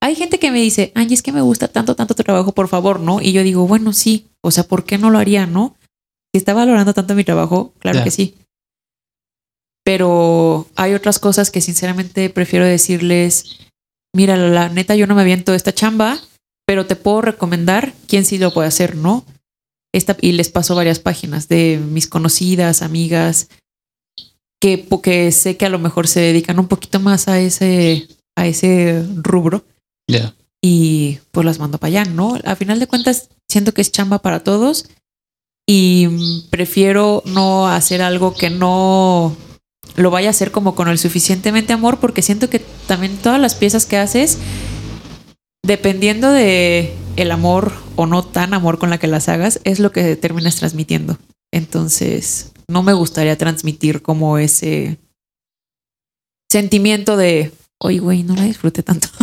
[0.06, 2.68] hay gente que me dice, Angie, es que me gusta tanto, tanto tu trabajo, por
[2.68, 3.22] favor, ¿no?
[3.22, 5.76] Y yo digo, bueno, sí, o sea, ¿por qué no lo haría, no?
[6.32, 8.36] Si está valorando tanto mi trabajo, claro que sí.
[9.84, 13.58] Pero hay otras cosas que sinceramente prefiero decirles,
[14.16, 16.20] mira, la neta, yo no me aviento esta chamba,
[16.68, 19.26] pero te puedo recomendar quién sí lo puede hacer, ¿no?
[19.92, 23.50] Esta, y les paso varias páginas de mis conocidas, amigas,
[24.62, 28.46] que, porque sé que a lo mejor se dedican un poquito más a ese, a
[28.46, 29.66] ese rubro
[30.62, 32.40] y pues las mando para allá, ¿no?
[32.44, 34.90] A final de cuentas, siento que es chamba para todos
[35.68, 39.36] y prefiero no hacer algo que no
[39.96, 43.56] lo vaya a hacer como con el suficientemente amor, porque siento que también todas las
[43.56, 44.40] piezas que haces,
[45.64, 49.92] dependiendo de el amor o no tan amor con la que las hagas, es lo
[49.92, 51.18] que terminas transmitiendo.
[51.52, 54.98] Entonces, no me gustaría transmitir como ese
[56.52, 59.08] sentimiento de, oye, güey, no la disfruté tanto.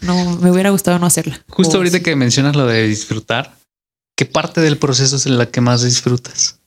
[0.00, 1.44] No, me hubiera gustado no hacerla.
[1.48, 3.56] Justo ahorita que mencionas lo de disfrutar,
[4.16, 6.60] ¿qué parte del proceso es en la que más disfrutas?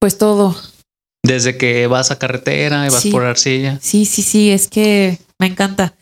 [0.00, 0.56] Pues todo.
[1.24, 3.78] Desde que vas a carretera y vas por arcilla.
[3.80, 5.94] Sí, sí, sí, es que me encanta.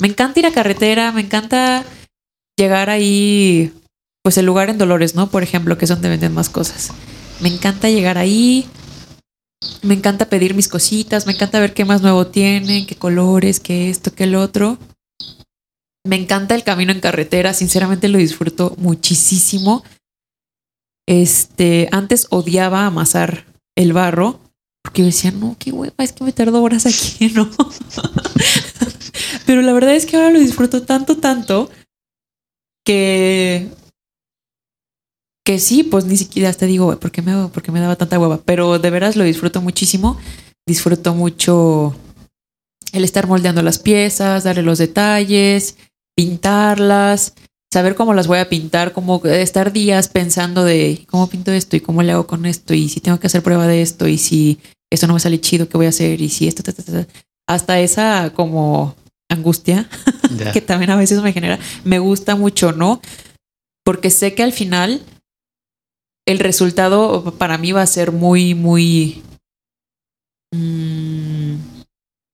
[0.00, 1.84] Me encanta ir a carretera, me encanta
[2.56, 3.72] llegar ahí,
[4.22, 5.30] pues el lugar en Dolores, ¿no?
[5.30, 6.90] Por ejemplo, que es donde venden más cosas.
[7.40, 8.66] Me encanta llegar ahí,
[9.82, 13.90] me encanta pedir mis cositas, me encanta ver qué más nuevo tienen, qué colores, qué
[13.90, 14.78] esto, qué el otro.
[16.04, 19.84] Me encanta el camino en carretera, sinceramente lo disfruto muchísimo.
[21.06, 23.46] Este, antes odiaba amasar
[23.76, 24.40] el barro
[24.82, 27.48] porque decía, no, qué hueva, es que me tardo horas aquí, ¿no?
[29.46, 31.70] Pero la verdad es que ahora lo disfruto tanto, tanto
[32.84, 33.68] que
[35.44, 38.18] que sí, pues ni siquiera hasta digo, ¿por qué me, por qué me daba tanta
[38.18, 38.40] hueva?
[38.44, 40.16] Pero de veras lo disfruto muchísimo.
[40.66, 41.96] Disfruto mucho
[42.92, 45.76] el estar moldeando las piezas, darle los detalles,
[46.14, 47.34] pintarlas,
[47.72, 51.80] saber cómo las voy a pintar, como estar días pensando de cómo pinto esto y
[51.80, 54.58] cómo le hago con esto y si tengo que hacer prueba de esto y si
[54.90, 56.20] esto no me sale chido, ¿qué voy a hacer?
[56.20, 56.62] Y si esto,
[57.48, 58.94] hasta esa como
[59.30, 59.88] angustia
[60.52, 63.00] que también a veces me genera, me gusta mucho, ¿no?
[63.84, 65.02] Porque sé que al final
[66.26, 69.22] el resultado para mí va a ser muy, muy...
[70.54, 71.56] Mm,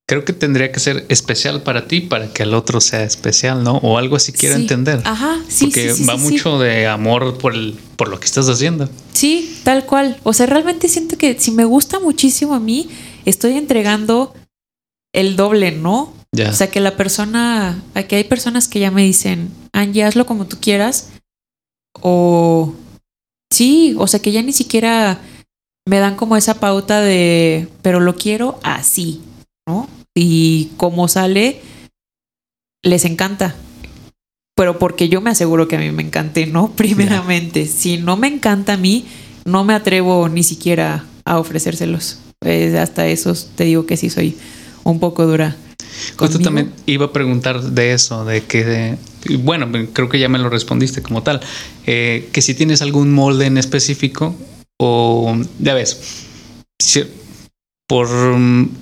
[0.09, 3.77] Creo que tendría que ser especial para ti para que el otro sea especial, ¿no?
[3.77, 5.03] O algo así quiero entender.
[5.05, 5.67] Ajá, sí.
[5.67, 8.89] Porque va mucho de amor por, el, por lo que estás haciendo.
[9.13, 10.19] Sí, tal cual.
[10.23, 12.89] O sea, realmente siento que si me gusta muchísimo a mí,
[13.27, 14.33] estoy entregando
[15.13, 16.15] el doble, ¿no?
[16.33, 20.47] O sea, que la persona, aquí hay personas que ya me dicen, Angie, hazlo como
[20.47, 21.11] tú quieras.
[22.01, 22.73] O
[23.51, 25.21] Sí, o sea que ya ni siquiera
[25.87, 29.23] me dan como esa pauta de, pero lo quiero así,
[29.67, 29.89] ¿no?
[30.15, 31.61] Y como sale,
[32.85, 33.57] les encanta.
[34.55, 36.73] Pero porque yo me aseguro que a mí me encante, ¿no?
[36.77, 39.07] Primeramente, si no me encanta a mí,
[39.45, 42.21] no me atrevo ni siquiera a ofrecérselos.
[42.41, 44.37] Pues hasta eso te digo que sí soy
[44.85, 45.57] un poco dura.
[46.17, 48.97] Justo también iba a preguntar de eso, de que,
[49.41, 51.41] bueno, creo que ya me lo respondiste como tal,
[51.87, 54.35] eh, que si tienes algún molde en específico
[54.79, 56.27] o, ya ves,
[57.89, 58.09] por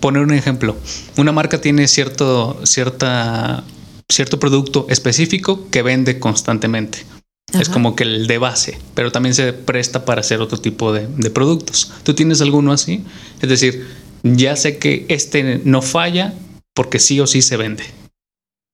[0.01, 0.77] poner un ejemplo,
[1.17, 3.65] una marca tiene cierto, cierta
[4.09, 7.05] cierto producto específico que vende constantemente.
[7.53, 11.07] Es como que el de base, pero también se presta para hacer otro tipo de,
[11.07, 11.93] de, productos.
[12.03, 13.05] ¿Tú tienes alguno así?
[13.41, 13.87] Es decir,
[14.25, 16.35] ya sé que este no falla
[16.77, 17.85] porque sí o sí se vende.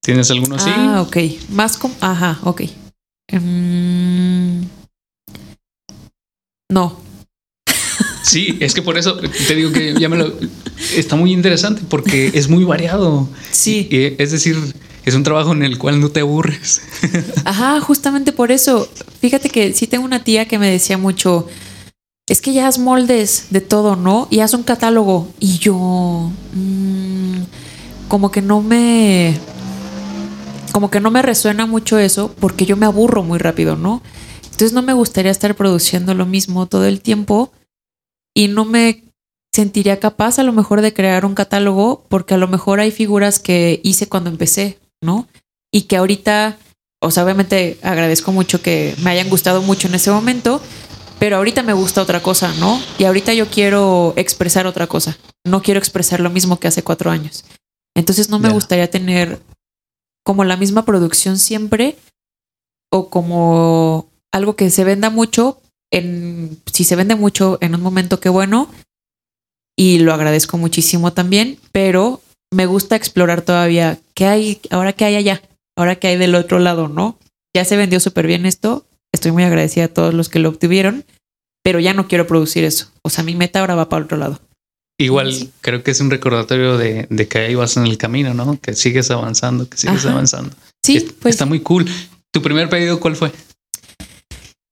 [0.05, 0.71] ¿Tienes alguno así?
[0.75, 1.17] Ah, ok.
[1.51, 1.95] Más como...
[2.01, 2.63] Ajá, ok.
[3.33, 4.67] Um...
[6.71, 7.01] No.
[8.25, 10.33] Sí, es que por eso te digo que ya me lo...
[10.97, 13.29] Está muy interesante porque es muy variado.
[13.51, 13.89] Sí.
[13.91, 14.57] es decir,
[15.05, 16.83] es un trabajo en el cual no te aburres.
[17.45, 18.89] Ajá, justamente por eso.
[19.21, 21.49] Fíjate que sí tengo una tía que me decía mucho,
[22.29, 24.29] es que ya haz moldes de todo, ¿no?
[24.31, 25.29] Y haz un catálogo.
[25.41, 27.43] Y yo, mmm,
[28.13, 29.35] como que no me,
[30.71, 34.03] como que no me resuena mucho eso porque yo me aburro muy rápido, ¿no?
[34.43, 37.53] Entonces no me gustaría estar produciendo lo mismo todo el tiempo
[38.35, 39.05] y no me
[39.51, 43.39] sentiría capaz a lo mejor de crear un catálogo porque a lo mejor hay figuras
[43.39, 45.27] que hice cuando empecé, ¿no?
[45.73, 46.59] Y que ahorita,
[47.01, 50.61] o sea, obviamente agradezco mucho que me hayan gustado mucho en ese momento,
[51.19, 52.79] pero ahorita me gusta otra cosa, ¿no?
[52.99, 57.11] Y ahorita yo quiero expresar otra cosa, no quiero expresar lo mismo que hace cuatro
[57.11, 57.47] años.
[57.95, 58.55] Entonces no me yeah.
[58.55, 59.41] gustaría tener
[60.25, 61.97] como la misma producción siempre
[62.91, 68.21] o como algo que se venda mucho en si se vende mucho en un momento
[68.21, 68.71] qué bueno
[69.77, 72.21] y lo agradezco muchísimo también, pero
[72.53, 75.43] me gusta explorar todavía qué hay, ahora qué hay allá,
[75.77, 77.19] ahora qué hay del otro lado, ¿no?
[77.55, 81.05] Ya se vendió súper bien esto, estoy muy agradecida a todos los que lo obtuvieron,
[81.63, 82.91] pero ya no quiero producir eso.
[83.03, 84.41] O sea, mi meta ahora va para otro lado.
[84.99, 85.51] Igual sí.
[85.61, 88.59] creo que es un recordatorio de, de, que ahí vas en el camino, ¿no?
[88.61, 90.13] Que sigues avanzando, que sigues Ajá.
[90.13, 90.55] avanzando.
[90.85, 91.35] Sí, pues.
[91.35, 91.89] Está muy cool.
[92.33, 93.33] ¿Tu primer pedido cuál fue?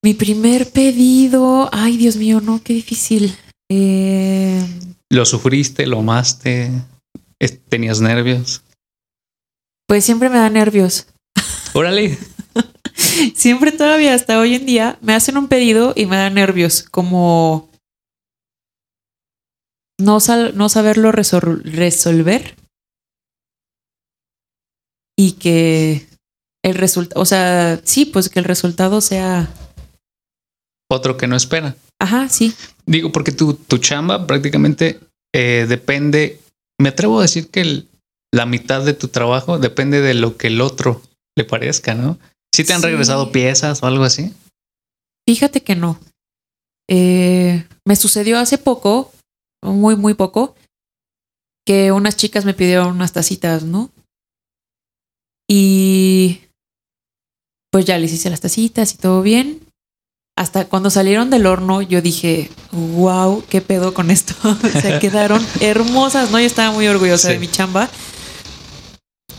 [0.02, 3.37] Mi primer pedido, ay Dios mío, no, qué difícil.
[3.70, 4.64] Eh...
[5.11, 5.87] ¿Lo sufriste?
[5.87, 6.70] ¿Lo amaste?
[7.68, 8.62] ¿Tenías nervios?
[9.87, 11.06] Pues siempre me da nervios.
[11.72, 12.18] Órale.
[13.35, 17.69] siempre todavía hasta hoy en día me hacen un pedido y me da nervios, como
[20.00, 22.56] no, sal, no saberlo resol resolver
[25.16, 26.06] y que
[26.64, 29.52] el resultado, o sea, sí, pues que el resultado sea
[30.90, 31.76] otro que no espera.
[32.00, 32.54] Ajá, sí.
[32.86, 35.00] Digo, porque tu, tu chamba prácticamente
[35.34, 36.40] eh, depende,
[36.80, 37.88] me atrevo a decir que el,
[38.32, 41.02] la mitad de tu trabajo depende de lo que el otro
[41.36, 42.18] le parezca, ¿no?
[42.52, 42.86] ¿Sí te han sí.
[42.86, 44.32] regresado piezas o algo así?
[45.28, 46.00] Fíjate que no.
[46.88, 49.12] Eh, me sucedió hace poco,
[49.62, 50.55] muy, muy poco,
[51.66, 53.90] que unas chicas me pidieron unas tacitas, ¿no?
[55.49, 56.40] Y
[57.70, 59.61] pues ya les hice las tacitas y todo bien.
[60.37, 64.35] Hasta cuando salieron del horno, yo dije, wow, qué pedo con esto.
[64.81, 66.40] Se quedaron hermosas, ¿no?
[66.40, 67.35] Yo estaba muy orgullosa sí.
[67.35, 67.90] de mi chamba.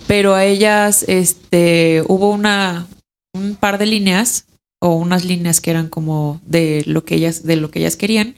[0.08, 2.88] Pero a ellas, este, hubo una,
[3.34, 4.46] un par de líneas
[4.82, 8.36] o unas líneas que eran como de lo que ellas, de lo que ellas querían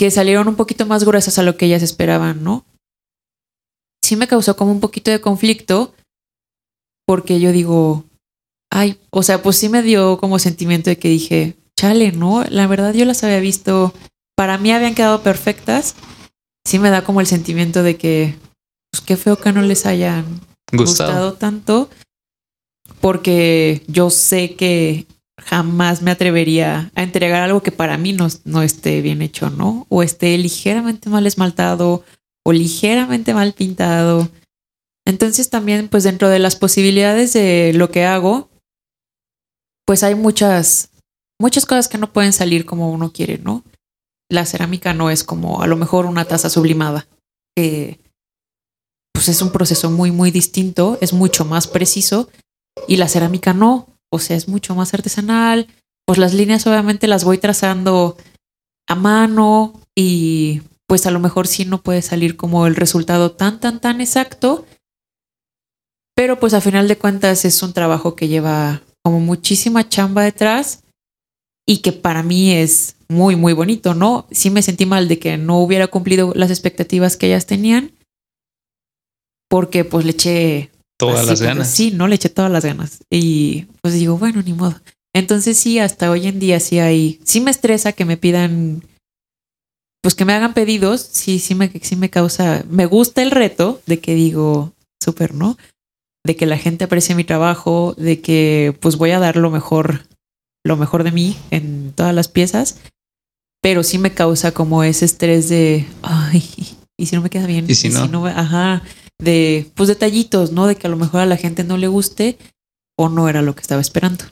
[0.00, 2.64] que salieron un poquito más gruesas a lo que ellas esperaban, ¿no?
[4.02, 5.92] Sí me causó como un poquito de conflicto
[7.06, 8.04] porque yo digo,
[8.72, 12.42] ay, o sea, pues sí me dio como sentimiento de que dije, chale, ¿no?
[12.48, 13.92] La verdad yo las había visto,
[14.34, 15.94] para mí habían quedado perfectas.
[16.66, 18.36] Sí me da como el sentimiento de que,
[18.90, 20.24] pues qué feo que no les hayan
[20.72, 21.90] gustado, gustado tanto,
[23.02, 25.06] porque yo sé que
[25.40, 29.86] jamás me atrevería a entregar algo que para mí no, no esté bien hecho, ¿no?
[29.88, 32.04] O esté ligeramente mal esmaltado
[32.44, 34.28] o ligeramente mal pintado.
[35.06, 38.50] Entonces también, pues dentro de las posibilidades de lo que hago,
[39.86, 40.90] pues hay muchas,
[41.40, 43.64] muchas cosas que no pueden salir como uno quiere, ¿no?
[44.30, 47.08] La cerámica no es como a lo mejor una taza sublimada.
[47.56, 47.98] Eh,
[49.12, 52.28] pues es un proceso muy, muy distinto, es mucho más preciso.
[52.86, 55.68] Y la cerámica no, o sea, es mucho más artesanal.
[56.06, 58.16] Pues las líneas obviamente las voy trazando
[58.88, 63.60] a mano y pues a lo mejor sí no puede salir como el resultado tan,
[63.60, 64.66] tan, tan exacto.
[66.16, 70.82] Pero pues a final de cuentas es un trabajo que lleva como muchísima chamba detrás
[71.66, 74.26] y que para mí es muy, muy bonito, ¿no?
[74.30, 77.92] Sí me sentí mal de que no hubiera cumplido las expectativas que ellas tenían
[79.48, 80.70] porque pues le eché
[81.00, 81.70] todas las ganas.
[81.70, 82.98] Sí, no le eché todas las ganas.
[83.10, 84.80] Y pues digo, bueno, ni modo.
[85.12, 88.84] Entonces sí, hasta hoy en día sí hay, sí me estresa que me pidan,
[90.02, 93.82] pues que me hagan pedidos, sí, sí me, sí me causa, me gusta el reto
[93.86, 95.58] de que digo, súper, ¿no?
[96.24, 100.06] De que la gente aprecie mi trabajo, de que pues voy a dar lo mejor,
[100.64, 102.76] lo mejor de mí en todas las piezas,
[103.60, 106.44] pero sí me causa como ese estrés de, ay,
[106.96, 108.82] y si no me queda bien, y si no, si no ajá,
[109.20, 110.66] de pues detallitos, ¿no?
[110.66, 112.38] De que a lo mejor a la gente no le guste
[112.98, 114.24] o no era lo que estaba esperando.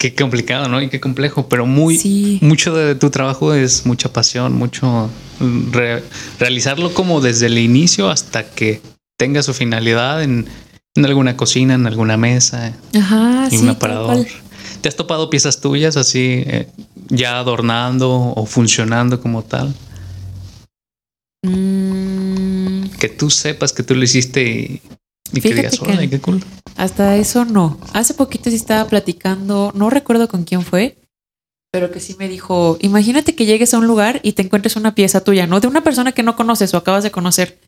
[0.00, 0.80] Qué complicado, ¿no?
[0.80, 2.38] Y qué complejo, pero muy Sí.
[2.40, 6.04] mucho de tu trabajo es mucha pasión, mucho mm, re-
[6.38, 8.80] realizarlo como desde el inicio hasta que
[9.18, 10.46] tenga su finalidad en,
[10.94, 13.56] en alguna cocina, en alguna mesa, Ajá, en sí.
[13.56, 14.24] un aparador.
[14.80, 16.68] ¿Te has topado piezas tuyas así eh,
[17.08, 19.74] ya adornando o funcionando como tal?
[21.44, 24.82] Mm, Que tú sepas que tú lo hiciste y,
[25.32, 26.42] y que digas, que- qué cool.
[26.76, 27.78] hasta eso no.
[27.92, 30.98] Hace poquito sí estaba platicando, no recuerdo con quién fue,
[31.72, 34.94] pero que sí me dijo, imagínate que llegues a un lugar y te encuentres una
[34.94, 35.60] pieza tuya, ¿no?
[35.60, 37.60] De una persona que no conoces o acabas de conocer.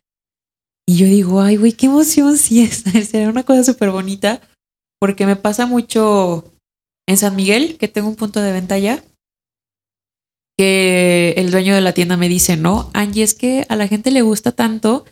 [0.88, 2.78] Y yo digo, ay, güey, qué emoción sí es.
[3.08, 4.40] Sería una cosa súper bonita,
[4.98, 6.52] porque me pasa mucho
[7.06, 9.04] en San Miguel, que tengo un punto de venta allá,
[10.60, 14.10] que el dueño de la tienda me dice, no, Angie, es que a la gente
[14.10, 15.06] le gusta tanto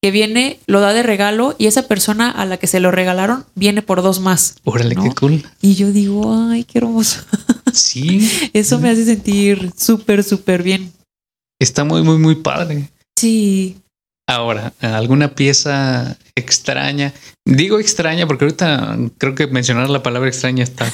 [0.00, 3.44] que viene, lo da de regalo y esa persona a la que se lo regalaron
[3.56, 4.54] viene por dos más.
[4.62, 5.02] Órale, ¿no?
[5.02, 5.44] qué cool.
[5.60, 7.20] Y yo digo, ay, qué hermoso.
[7.72, 10.92] Sí, Eso me hace sentir súper, súper bien.
[11.60, 12.88] está muy, muy, muy padre.
[13.18, 13.78] Sí.
[14.28, 17.12] Ahora, alguna pieza extraña.
[17.44, 20.90] Digo extraña porque ahorita creo que mencionar la palabra extraña está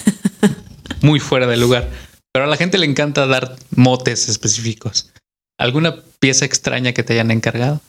[1.02, 1.90] muy fuera de lugar.
[2.32, 5.10] Pero a la gente le encanta dar motes específicos.
[5.58, 7.80] ¿Alguna pieza extraña que te hayan encargado?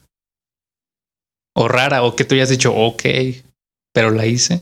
[1.56, 3.04] O rara, o que tú hayas dicho, ok,
[3.94, 4.62] pero la hice.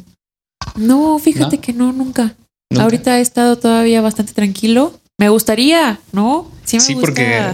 [0.75, 1.61] No, fíjate ¿No?
[1.61, 2.35] que no, nunca.
[2.69, 2.83] Nunca.
[2.83, 4.99] Ahorita he estado todavía bastante tranquilo.
[5.19, 6.51] Me gustaría, ¿no?
[6.63, 7.07] Sí, me Sí, gusta.
[7.07, 7.53] porque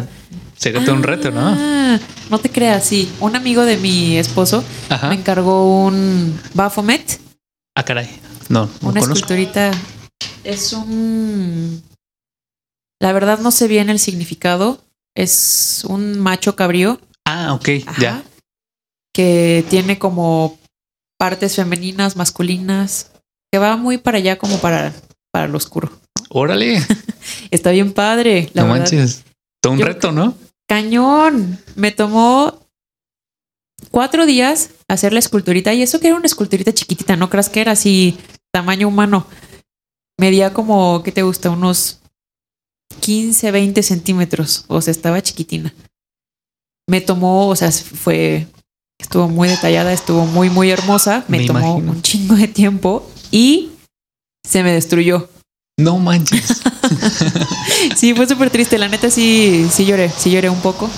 [0.57, 1.41] sería todo un reto, ¿no?
[1.43, 3.09] Ah, No te creas, sí.
[3.21, 4.63] Un amigo de mi esposo
[5.09, 7.19] me encargó un Baphomet,
[7.75, 8.09] Ah, caray.
[8.49, 9.13] No, no una conozco.
[9.13, 9.71] esculturita.
[10.43, 11.81] Es un.
[12.99, 14.83] La verdad no sé bien el significado.
[15.15, 16.99] Es un macho cabrío.
[17.25, 18.23] Ah, ok, Ajá, ya.
[19.13, 20.57] Que tiene como
[21.17, 23.11] partes femeninas, masculinas.
[23.51, 24.93] Que va muy para allá como para,
[25.31, 25.91] para lo oscuro.
[26.29, 26.81] Órale,
[27.51, 28.91] Está bien padre, la no verdad.
[28.91, 29.23] manches.
[29.61, 30.35] Todo un Yo- reto, ¿no?
[30.67, 31.59] Cañón.
[31.75, 32.59] Me tomó
[33.91, 37.61] cuatro días hacer la esculturita y eso que era una esculturita chiquitita, no creas que
[37.61, 38.17] era así
[38.51, 39.25] tamaño humano.
[40.19, 41.49] Medía como, ¿qué te gusta?
[41.51, 41.99] Unos
[42.99, 44.65] 15, 20 centímetros.
[44.67, 45.73] O sea, estaba chiquitina.
[46.89, 48.47] Me tomó, o sea, fue,
[48.99, 51.25] estuvo muy detallada, estuvo muy, muy hermosa.
[51.27, 51.91] Me, Me tomó imagino.
[51.91, 53.71] un chingo de tiempo y
[54.47, 55.29] se me destruyó.
[55.79, 56.61] No manches.
[57.95, 58.77] Sí, fue súper triste.
[58.77, 60.89] La neta sí, sí lloré, sí lloré un poco.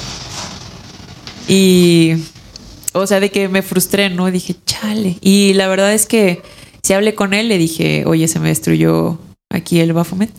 [1.47, 2.13] Y,
[2.93, 4.29] o sea, de que me frustré, ¿no?
[4.31, 5.17] Dije, chale.
[5.21, 6.41] Y la verdad es que
[6.83, 9.17] si hablé con él, le dije, oye, se me destruyó
[9.49, 10.31] aquí el Baphomet.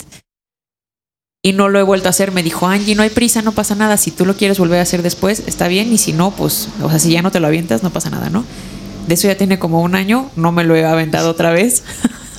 [1.43, 2.31] Y no lo he vuelto a hacer.
[2.31, 3.97] Me dijo, Angie, no hay prisa, no pasa nada.
[3.97, 5.91] Si tú lo quieres volver a hacer después, está bien.
[5.91, 8.29] Y si no, pues, o sea, si ya no te lo avientas, no pasa nada,
[8.29, 8.45] ¿no?
[9.07, 10.29] De eso ya tiene como un año.
[10.35, 11.83] No me lo he aventado otra vez.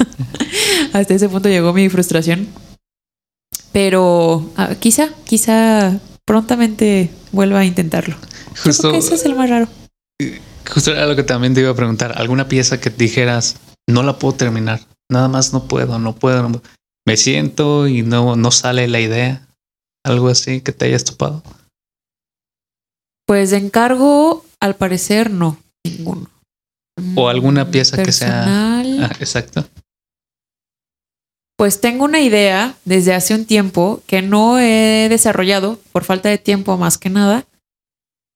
[0.92, 2.46] Hasta ese punto llegó mi frustración.
[3.72, 8.14] Pero ah, quizá, quizá prontamente vuelva a intentarlo.
[8.14, 9.66] Yo Justo, creo que ese es el más raro.
[10.72, 12.14] justo era lo que también te iba a preguntar.
[12.18, 13.56] ¿Alguna pieza que dijeras,
[13.88, 14.80] no la puedo terminar?
[15.10, 16.48] Nada más no puedo, no puedo.
[16.48, 16.62] no-
[17.06, 19.46] Me siento y no, no sale la idea.
[20.04, 21.42] Algo así que te hayas topado.
[23.26, 26.28] Pues de encargo, al parecer, no, ninguno.
[27.16, 28.44] O alguna Mm, pieza que sea-
[28.78, 29.64] Ah, exacto.
[31.56, 36.38] Pues tengo una idea desde hace un tiempo que no he desarrollado por falta de
[36.38, 37.46] tiempo más que nada.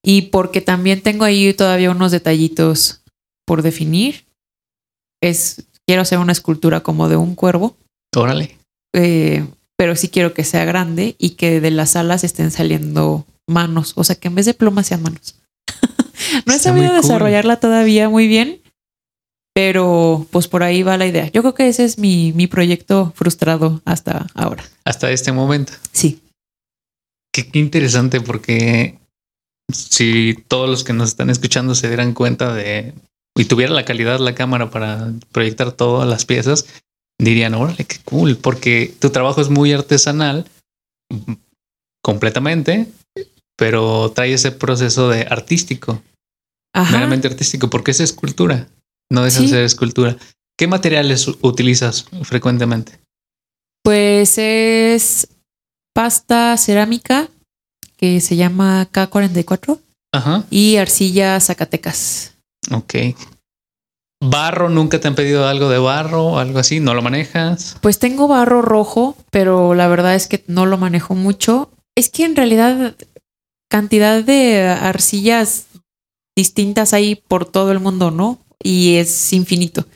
[0.04, 3.02] Y porque también tengo ahí todavía unos detallitos
[3.44, 4.26] por definir.
[5.20, 7.76] Es, quiero hacer una escultura como de un cuervo.
[8.14, 8.55] Órale.
[8.96, 13.92] Eh, pero sí quiero que sea grande y que de las alas estén saliendo manos,
[13.96, 15.36] o sea que en vez de plumas sean manos.
[16.46, 17.02] no he Está sabido cool.
[17.02, 18.60] desarrollarla todavía muy bien,
[19.54, 21.28] pero pues por ahí va la idea.
[21.30, 24.64] Yo creo que ese es mi, mi proyecto frustrado hasta ahora.
[24.84, 25.72] Hasta este momento.
[25.92, 26.20] Sí,
[27.32, 28.98] Qué, qué interesante porque
[29.70, 32.94] si todos los que nos están escuchando se dieran cuenta de
[33.36, 36.64] y tuviera la calidad la cámara para proyectar todas las piezas,
[37.18, 40.46] dirían, órale, qué cool, porque tu trabajo es muy artesanal
[42.02, 42.86] completamente,
[43.56, 46.02] pero trae ese proceso de artístico,
[46.74, 46.92] ajá.
[46.92, 48.68] meramente artístico, porque es escultura,
[49.10, 49.50] no deja de Sí.
[49.50, 50.16] ser escultura.
[50.58, 52.98] ¿Qué materiales utilizas frecuentemente?
[53.82, 55.28] Pues es
[55.94, 57.28] pasta cerámica
[57.96, 59.78] que se llama K44
[60.12, 62.34] Ajá, y arcilla Zacatecas.
[62.70, 62.94] ok.
[64.20, 64.68] ¿Barro?
[64.68, 66.80] ¿Nunca te han pedido algo de barro algo así?
[66.80, 67.76] ¿No lo manejas?
[67.80, 71.70] Pues tengo barro rojo, pero la verdad es que no lo manejo mucho.
[71.94, 72.96] Es que en realidad
[73.70, 75.66] cantidad de arcillas
[76.36, 78.38] distintas ahí por todo el mundo, ¿no?
[78.62, 79.86] Y es infinito.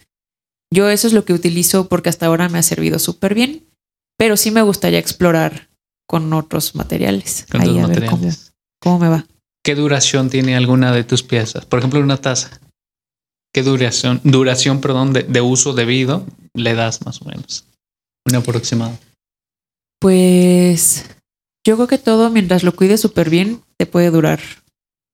[0.72, 3.64] Yo eso es lo que utilizo porque hasta ahora me ha servido súper bien,
[4.16, 5.68] pero sí me gustaría explorar
[6.06, 7.46] con otros materiales.
[7.50, 8.52] Con ahí ver cómo, materiales.
[8.80, 9.26] cómo me va.
[9.64, 11.66] ¿Qué duración tiene alguna de tus piezas?
[11.66, 12.60] Por ejemplo, una taza.
[13.52, 16.24] ¿Qué duración, duración, perdón, de, de uso debido
[16.54, 17.64] le das más o menos?
[18.28, 18.96] Un aproximado.
[20.00, 21.04] Pues
[21.66, 24.40] yo creo que todo, mientras lo cuides súper bien, te puede durar.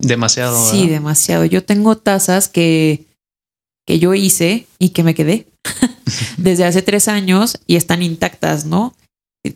[0.01, 0.57] Demasiado.
[0.71, 0.93] Sí, ¿verdad?
[0.93, 1.45] demasiado.
[1.47, 3.07] Yo tengo tazas que,
[3.87, 5.47] que yo hice y que me quedé
[6.37, 8.95] desde hace tres años y están intactas, ¿no?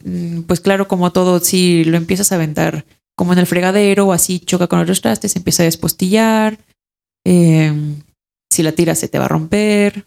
[0.05, 2.85] Mm, Pues claro, como todo, si lo empiezas a aventar
[3.17, 6.59] como en el fregadero o así, choca con otros trastes, empieza a despostillar.
[7.27, 7.73] eh,
[8.51, 10.05] si la tiras se te va a romper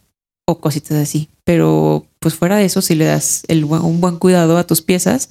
[0.47, 1.29] o cositas así.
[1.45, 5.29] Pero pues fuera de eso, si le das el un buen cuidado a tus piezas,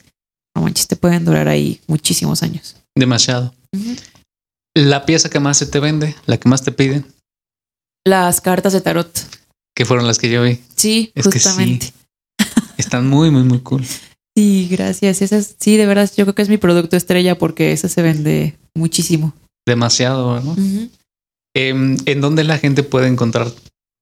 [0.56, 2.76] no manches, te pueden durar ahí muchísimos años.
[2.96, 3.54] Demasiado.
[4.74, 7.06] La pieza que más se te vende, la que más te piden,
[8.06, 9.10] Las cartas de tarot.
[9.76, 10.60] que fueron las que yo vi.
[10.76, 11.48] Sí, Es que sí.
[11.48, 11.92] justamente.
[12.76, 13.84] Están muy, muy, muy cool.
[14.34, 15.20] Sí, gracias.
[15.20, 18.56] Esas, sí, de verdad, yo creo que es mi producto estrella porque esa se vende
[18.74, 19.34] muchísimo.
[19.68, 20.56] Demasiado, ¿no?
[21.54, 23.50] Em, ¿En dónde la gente puede encontrar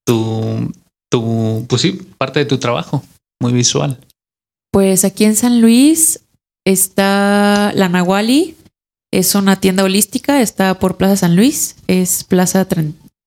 [0.06, 0.72] tu,
[1.10, 3.02] tu, pues sí, parte de tu trabajo?
[3.40, 3.98] Muy visual.
[4.72, 6.20] Pues aquí en San Luis
[6.64, 8.56] está la Nahuali.
[9.12, 11.76] Es una tienda holística, está por Plaza San Luis.
[11.88, 12.66] Es Plaza,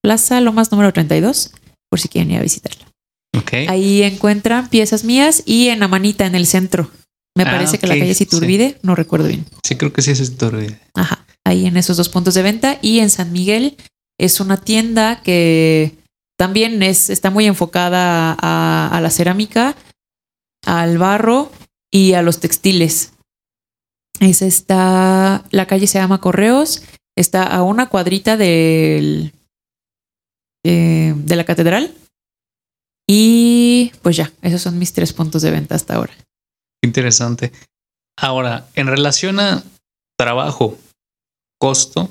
[0.01, 1.51] Plaza Lomas número 32,
[1.89, 2.85] por si quieren ir a visitarla.
[3.37, 3.53] Ok.
[3.67, 6.89] Ahí encuentran piezas mías y en Amanita, en el centro.
[7.35, 8.25] Me Ah, parece que la calle sí.
[8.25, 9.45] Siturbide, no recuerdo bien.
[9.63, 10.79] Sí, creo que sí es tu idea.
[10.93, 12.77] Ajá, ahí en esos dos puntos de venta.
[12.81, 13.75] Y en San Miguel
[14.17, 15.97] es una tienda que
[16.37, 19.75] también es, está muy enfocada a, la cerámica,
[20.65, 21.51] al barro
[21.91, 23.13] y a los textiles.
[24.19, 26.83] Es está, la calle se llama Correos,
[27.15, 29.33] está a una cuadrita del,
[30.63, 31.95] eh, de la catedral.
[33.07, 36.13] Y pues ya, esos son mis tres puntos de venta hasta ahora.
[36.81, 37.51] Interesante.
[38.17, 39.63] Ahora, en relación a
[40.17, 40.77] trabajo,
[41.59, 42.09] costo,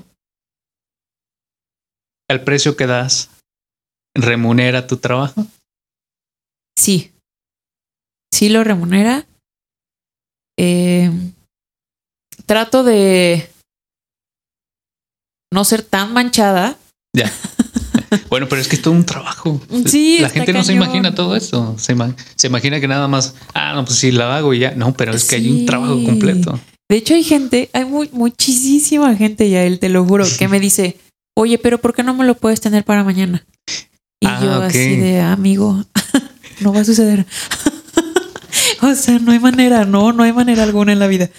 [2.32, 3.30] el precio que das
[4.16, 5.46] remunera tu trabajo.
[6.78, 7.12] Sí.
[8.32, 9.26] Sí lo remunera.
[10.58, 11.10] Eh,
[12.46, 13.48] trato de
[15.52, 16.78] no ser tan manchada.
[17.14, 17.30] Ya.
[18.30, 19.60] bueno, pero es que es todo un trabajo.
[19.86, 21.78] Sí, la gente no se imagina todo eso.
[21.78, 24.74] Se, ima- se imagina que nada más, ah, no, pues sí, la hago y ya.
[24.74, 26.58] No, pero es que hay un trabajo completo.
[26.90, 30.60] De hecho, hay gente, hay muy, muchísima gente, ya él te lo juro, que me
[30.60, 30.98] dice,
[31.34, 33.44] oye, pero ¿por qué no me lo puedes tener para mañana?
[34.20, 35.84] Y Ah, yo así de "Ah, amigo,
[36.60, 37.26] no va a suceder.
[38.82, 41.30] o sea, no hay manera, no, no hay manera alguna en la vida.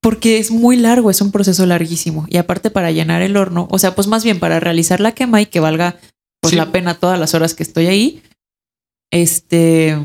[0.00, 2.24] Porque es muy largo, es un proceso larguísimo.
[2.28, 5.40] Y aparte para llenar el horno, o sea, pues más bien para realizar la quema
[5.42, 5.96] y que valga
[6.40, 6.56] pues Sí.
[6.56, 8.22] la pena todas las horas que estoy ahí,
[9.10, 9.98] este,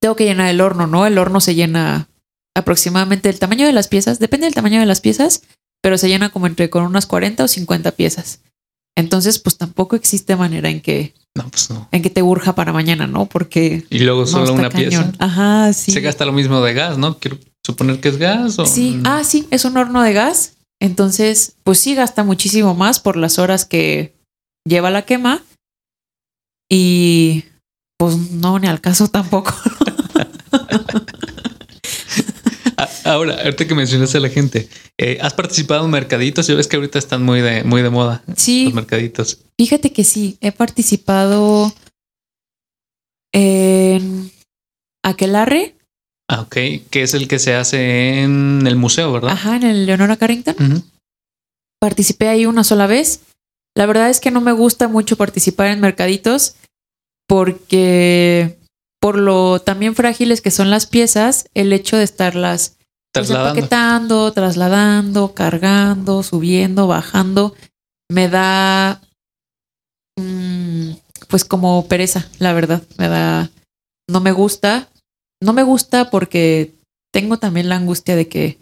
[0.00, 1.04] tengo que llenar el horno, ¿no?
[1.06, 2.08] El horno se llena
[2.56, 5.42] aproximadamente el tamaño de las piezas, depende del tamaño de las piezas,
[5.82, 8.40] pero se llena como entre con unas 40 o 50 piezas.
[8.96, 11.88] Entonces, pues tampoco existe manera en que, No, pues no.
[11.92, 13.26] en que te urja para mañana, ¿no?
[13.26, 14.88] Porque Y luego solo una cañón.
[14.88, 15.12] pieza.
[15.18, 15.92] Ajá, sí.
[15.92, 17.18] Se gasta lo mismo de gas, ¿no?
[17.18, 18.66] Quiero suponer que es gas o.
[18.66, 20.54] Sí, ah, sí, es un horno de gas.
[20.80, 24.14] Entonces, pues sí gasta muchísimo más por las horas que
[24.68, 25.42] lleva la quema.
[26.70, 27.44] Y
[27.98, 29.54] pues no, ni al caso tampoco.
[33.12, 36.46] Ah, Ahora, ahorita que mencionaste a la gente, eh, ¿has participado en mercaditos?
[36.46, 39.38] Ya ves que ahorita están muy de, muy de moda Sí, los mercaditos.
[39.58, 41.72] fíjate que sí, he participado
[43.34, 44.30] en
[45.04, 45.76] Aquelarre,
[46.28, 46.54] Ah, ok.
[46.88, 49.32] Que es el que se hace en el museo, ¿verdad?
[49.32, 50.56] ajá, en el Leonora Carrington.
[51.78, 53.20] Participé ahí una sola vez.
[53.76, 56.54] La verdad es que no me gusta mucho participar en mercaditos
[57.28, 58.58] porque
[59.00, 62.76] por lo también frágiles que son las piezas, el hecho de estarlas
[63.12, 63.50] Trasladando.
[63.50, 67.54] empaquetando, trasladando, cargando, subiendo, bajando,
[68.10, 69.00] me da
[70.18, 70.92] mm,
[71.28, 72.82] pues como pereza, la verdad.
[72.98, 73.50] Me da,
[74.08, 74.88] no me gusta,
[75.42, 76.74] no me gusta porque
[77.12, 78.58] tengo también la angustia de que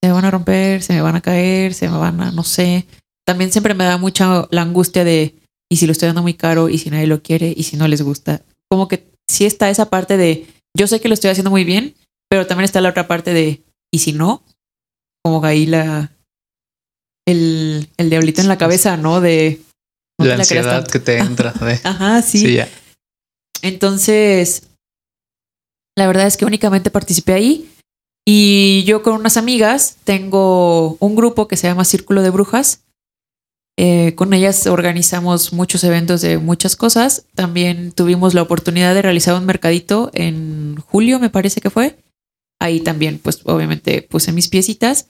[0.00, 2.42] se me van a romper, se me van a caer, se me van a, no
[2.42, 2.86] sé.
[3.24, 5.36] También siempre me da mucha la angustia de,
[5.70, 7.86] y si lo estoy dando muy caro, y si nadie lo quiere, y si no
[7.86, 8.42] les gusta.
[8.68, 10.46] Como que sí está esa parte de,
[10.76, 11.94] yo sé que lo estoy haciendo muy bien,
[12.28, 13.62] pero también está la otra parte de,
[13.92, 14.42] y si no,
[15.24, 16.10] como que ahí la,
[17.26, 19.20] el, el diablito en la cabeza, ¿no?
[19.20, 19.60] De,
[20.18, 21.52] no la ansiedad que te entra.
[21.60, 22.38] de- Ajá, sí.
[22.38, 22.68] sí, ya.
[23.62, 24.68] Entonces,
[25.96, 27.68] la verdad es que únicamente participé ahí.
[28.26, 32.82] Y yo con unas amigas tengo un grupo que se llama Círculo de Brujas.
[33.78, 37.24] Eh, con ellas organizamos muchos eventos de muchas cosas.
[37.34, 41.98] También tuvimos la oportunidad de realizar un mercadito en julio, me parece que fue.
[42.62, 45.08] Ahí también, pues obviamente puse mis piecitas.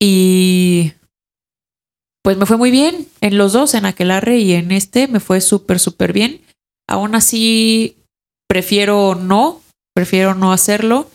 [0.00, 0.92] Y
[2.22, 5.42] pues me fue muy bien en los dos, en Aquelarre y en este, me fue
[5.42, 6.40] súper, súper bien.
[6.88, 7.96] Aún así,
[8.48, 9.60] prefiero no,
[9.94, 11.10] prefiero no hacerlo,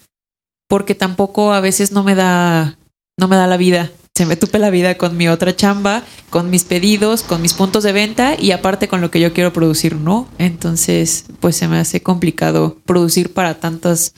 [0.70, 2.78] porque tampoco a veces no me da,
[3.20, 3.92] no me da la vida.
[4.16, 7.84] Se me tupe la vida con mi otra chamba, con mis pedidos, con mis puntos
[7.84, 10.28] de venta y aparte con lo que yo quiero producir, ¿no?
[10.38, 14.14] Entonces, pues se me hace complicado producir para tantas,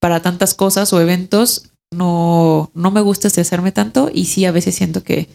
[0.00, 1.70] para tantas cosas o eventos.
[1.92, 5.28] No, no me gusta estresarme tanto y sí a veces siento que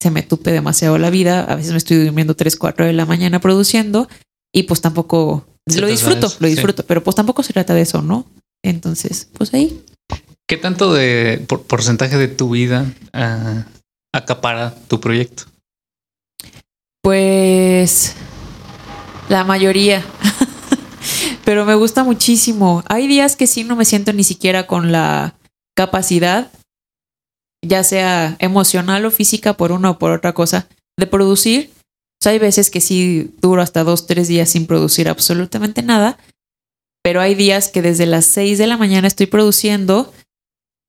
[0.00, 1.44] se me tupe demasiado la vida.
[1.44, 4.08] A veces me estoy durmiendo 3, 4 de la mañana produciendo
[4.52, 8.26] y pues tampoco lo disfruto, lo disfruto, pero pues tampoco se trata de eso, ¿no?
[8.64, 9.82] Entonces, pues ahí.
[10.48, 13.62] ¿Qué tanto de porcentaje de tu vida uh,
[14.14, 15.44] acapara tu proyecto?
[17.02, 18.14] Pues
[19.28, 20.04] la mayoría.
[21.46, 22.82] pero me gusta muchísimo.
[22.88, 25.38] Hay días que sí no me siento ni siquiera con la
[25.76, 26.50] capacidad,
[27.64, 30.66] ya sea emocional o física por una o por otra cosa,
[30.98, 31.70] de producir.
[32.24, 36.18] Hay veces que sí duro hasta dos, tres días sin producir absolutamente nada,
[37.04, 40.12] pero hay días que desde las seis de la mañana estoy produciendo,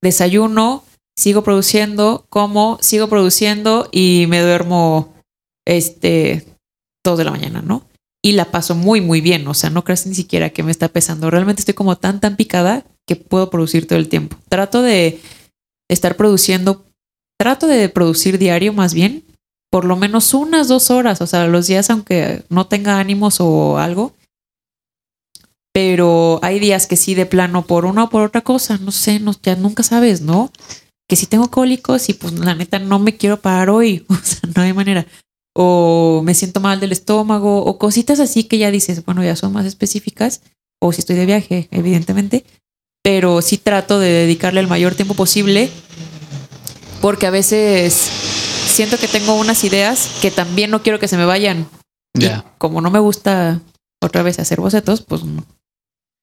[0.01, 0.83] desayuno,
[1.15, 5.13] sigo produciendo, como, sigo produciendo y me duermo
[5.67, 6.47] este
[7.05, 7.86] dos de la mañana, ¿no?
[8.23, 9.47] Y la paso muy, muy bien.
[9.47, 11.29] O sea, no crees ni siquiera que me está pesando.
[11.29, 14.37] Realmente estoy como tan, tan picada que puedo producir todo el tiempo.
[14.49, 15.21] Trato de
[15.89, 16.85] estar produciendo,
[17.39, 19.23] trato de producir diario más bien,
[19.71, 23.77] por lo menos unas dos horas, o sea, los días aunque no tenga ánimos o
[23.77, 24.13] algo.
[25.73, 29.19] Pero hay días que sí, de plano, por una o por otra cosa, no sé,
[29.19, 30.51] no, ya nunca sabes, ¿no?
[31.07, 34.49] Que si tengo cólicos y pues la neta no me quiero parar hoy, o sea,
[34.55, 35.05] no hay manera.
[35.59, 39.53] O me siento mal del estómago, o cositas así que ya dices, bueno, ya son
[39.53, 40.41] más específicas,
[40.79, 42.45] o si estoy de viaje, evidentemente,
[43.03, 45.71] pero sí trato de dedicarle el mayor tiempo posible,
[47.01, 47.93] porque a veces
[48.67, 51.67] siento que tengo unas ideas que también no quiero que se me vayan.
[52.13, 52.45] Ya.
[52.59, 53.61] Como no me gusta
[53.99, 55.21] otra vez hacer bocetos, pues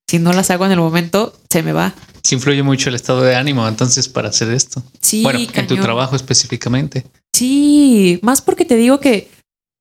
[0.09, 1.93] si no las hago en el momento, se me va.
[2.23, 4.81] Sí influye mucho el estado de ánimo entonces para hacer esto.
[5.01, 7.05] Sí, bueno, en tu trabajo específicamente.
[7.35, 9.29] Sí, más porque te digo que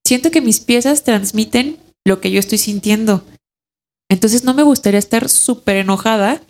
[0.05, 3.23] siento que mis piezas transmiten lo que yo estoy sintiendo.
[4.09, 6.41] Entonces no me gustaría estar súper enojada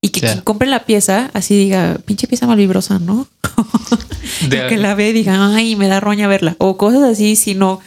[0.00, 3.26] y que quien compre la pieza así diga, pinche pieza malvibrosa, ¿no?
[4.50, 6.56] que la ve y diga, ay, me da roña verla.
[6.58, 7.80] O cosas así, sino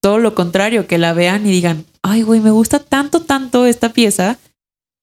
[0.00, 3.92] todo lo contrario, que la vean y digan, ay, güey, me gusta tanto, tanto esta
[3.92, 4.38] pieza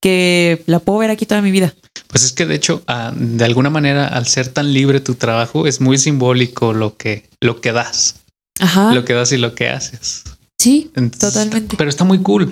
[0.01, 1.73] que la puedo ver aquí toda mi vida.
[2.07, 5.67] Pues es que de hecho, ah, de alguna manera, al ser tan libre tu trabajo,
[5.67, 8.15] es muy simbólico lo que, lo que das.
[8.59, 8.93] Ajá.
[8.93, 10.23] Lo que das y lo que haces.
[10.59, 11.75] Sí, totalmente.
[11.77, 12.51] Pero está muy cool.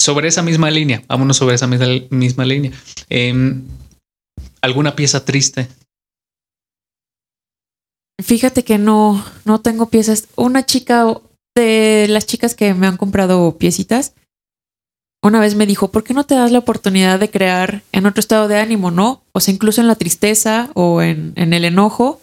[0.00, 2.72] Sobre esa misma línea, vámonos sobre esa misma, misma línea.
[3.08, 3.64] Em,
[4.60, 5.68] ¿Alguna pieza triste?
[8.22, 10.28] Fíjate que no, no tengo piezas.
[10.36, 11.06] Una chica
[11.54, 14.14] de las chicas que me han comprado piecitas,
[15.26, 18.20] una vez me dijo, ¿por qué no te das la oportunidad de crear en otro
[18.20, 19.22] estado de ánimo, no?
[19.32, 22.20] O sea, incluso en la tristeza o en, el enojo,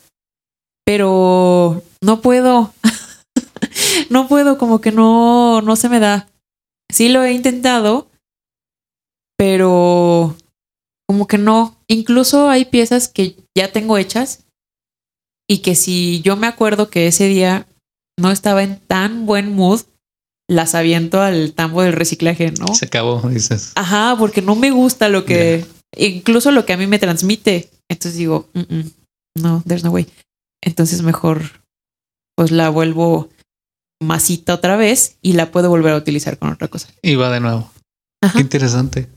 [0.85, 2.73] pero no puedo,
[4.09, 6.27] no puedo, como que no, no se me da.
[6.89, 8.07] Sí lo he intentado,
[9.37, 10.35] pero
[11.07, 11.75] como que no.
[11.87, 14.45] Incluso hay piezas que ya tengo hechas
[15.47, 17.67] y que si yo me acuerdo que ese día
[18.17, 19.81] no estaba en tan buen mood,
[20.49, 22.67] las aviento al tambo del reciclaje, ¿no?
[22.73, 23.71] Se acabó, dices.
[23.75, 25.65] Ajá, porque no me gusta lo que,
[25.95, 27.69] incluso lo que a mí me transmite.
[27.89, 28.49] Entonces digo,
[29.35, 30.07] no, there's no way.
[30.61, 31.63] Entonces mejor,
[32.35, 33.29] pues la vuelvo
[34.01, 36.89] masita otra vez y la puedo volver a utilizar con otra cosa.
[37.01, 37.71] Y va de nuevo.
[38.33, 39.09] Qué interesante.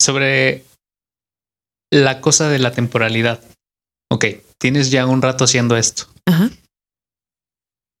[0.00, 0.64] Sobre
[1.90, 3.42] la cosa de la temporalidad.
[4.10, 4.26] Ok,
[4.58, 6.06] tienes ya un rato haciendo esto.
[6.26, 6.50] Ajá.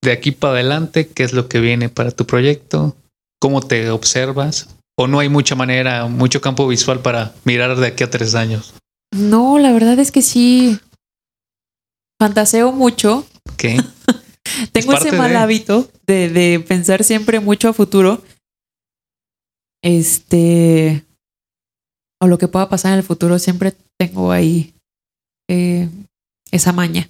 [0.02, 2.96] De aquí para adelante, ¿qué es lo que viene para tu proyecto?
[3.40, 4.76] ¿Cómo te observas?
[4.96, 8.74] ¿O no hay mucha manera, mucho campo visual para mirar de aquí a tres años?
[9.12, 10.78] No, la verdad es que sí.
[12.20, 13.26] Fantaseo mucho.
[13.56, 13.80] ¿Qué?
[14.72, 18.22] Tengo ese mal hábito de, de, pensar siempre mucho a futuro.
[19.82, 21.04] Este.
[22.20, 24.74] O lo que pueda pasar en el futuro, siempre tengo ahí
[25.48, 25.88] eh,
[26.50, 27.08] esa maña.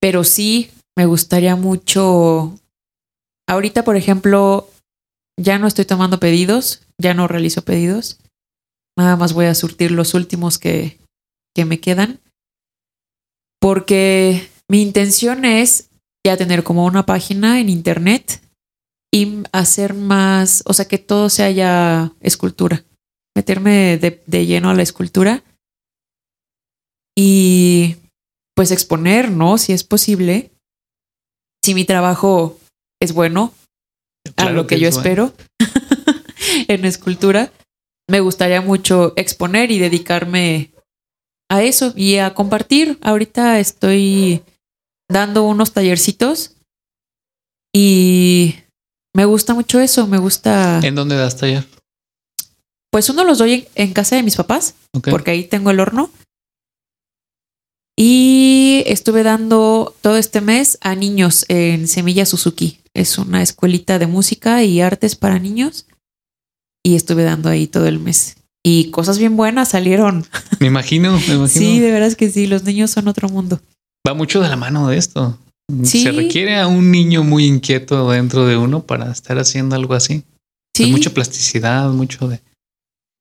[0.00, 0.70] Pero sí,
[1.00, 2.58] me gustaría mucho.
[3.48, 4.68] Ahorita, por ejemplo,
[5.40, 8.20] ya no estoy tomando pedidos, ya no realizo pedidos.
[8.98, 10.98] Nada más voy a surtir los últimos que,
[11.56, 12.20] que me quedan.
[13.62, 15.88] Porque mi intención es
[16.22, 18.42] ya tener como una página en internet
[19.10, 22.84] y hacer más, o sea, que todo sea ya escultura,
[23.34, 25.44] meterme de, de lleno a la escultura
[27.16, 27.96] y
[28.54, 29.56] pues exponer, ¿no?
[29.56, 30.50] Si es posible,
[31.62, 32.58] si mi trabajo
[33.00, 33.54] es bueno,
[34.28, 35.32] a Claro lo que, que yo es bueno.
[35.32, 35.34] espero
[36.68, 37.52] en escultura,
[38.08, 40.70] me gustaría mucho exponer y dedicarme
[41.50, 42.98] a eso y a compartir.
[43.02, 44.42] Ahorita estoy
[45.08, 46.56] dando unos tallercitos
[47.74, 48.56] y
[49.14, 50.80] me gusta mucho eso, me gusta...
[50.82, 51.66] ¿En dónde das taller?
[52.90, 54.74] Pues uno los doy en, en casa de mis papás,
[55.10, 56.10] porque ahí tengo el horno.
[58.02, 62.80] Y estuve dando todo este mes a niños en Semilla Suzuki.
[62.94, 65.84] Es una escuelita de música y artes para niños.
[66.82, 68.36] Y estuve dando ahí todo el mes.
[68.64, 70.24] Y cosas bien buenas salieron.
[70.60, 71.46] Me imagino, me imagino.
[71.48, 73.60] Sí, de veras que sí, los niños son otro mundo.
[74.08, 75.38] Va mucho de la mano de esto.
[75.84, 76.02] Sí.
[76.02, 80.24] Se requiere a un niño muy inquieto dentro de uno para estar haciendo algo así.
[80.74, 82.40] Sí, mucha plasticidad, mucho de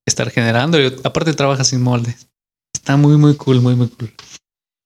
[0.07, 0.79] estar generando.
[0.79, 2.29] Y aparte trabaja sin moldes.
[2.73, 4.13] Está muy, muy cool, muy, muy cool.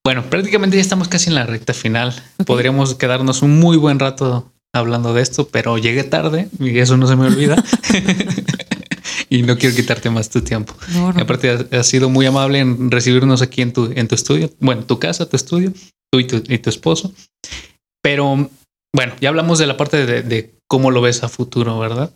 [0.05, 2.13] Bueno, prácticamente ya estamos casi en la recta final.
[2.45, 7.07] Podríamos quedarnos un muy buen rato hablando de esto, pero llegué tarde y eso no
[7.07, 7.55] se me olvida.
[9.29, 10.75] y no quiero quitarte más tu tiempo.
[10.93, 11.21] no, no.
[11.21, 14.49] Aparte, has, has sido muy amable en recibirnos aquí en tu, en tu estudio.
[14.59, 15.71] Bueno, tu casa, tu estudio,
[16.11, 17.13] tú y tu, y tu esposo.
[18.01, 18.49] Pero
[18.93, 22.13] bueno, ya hablamos de la parte de, de cómo lo ves a futuro, ¿verdad?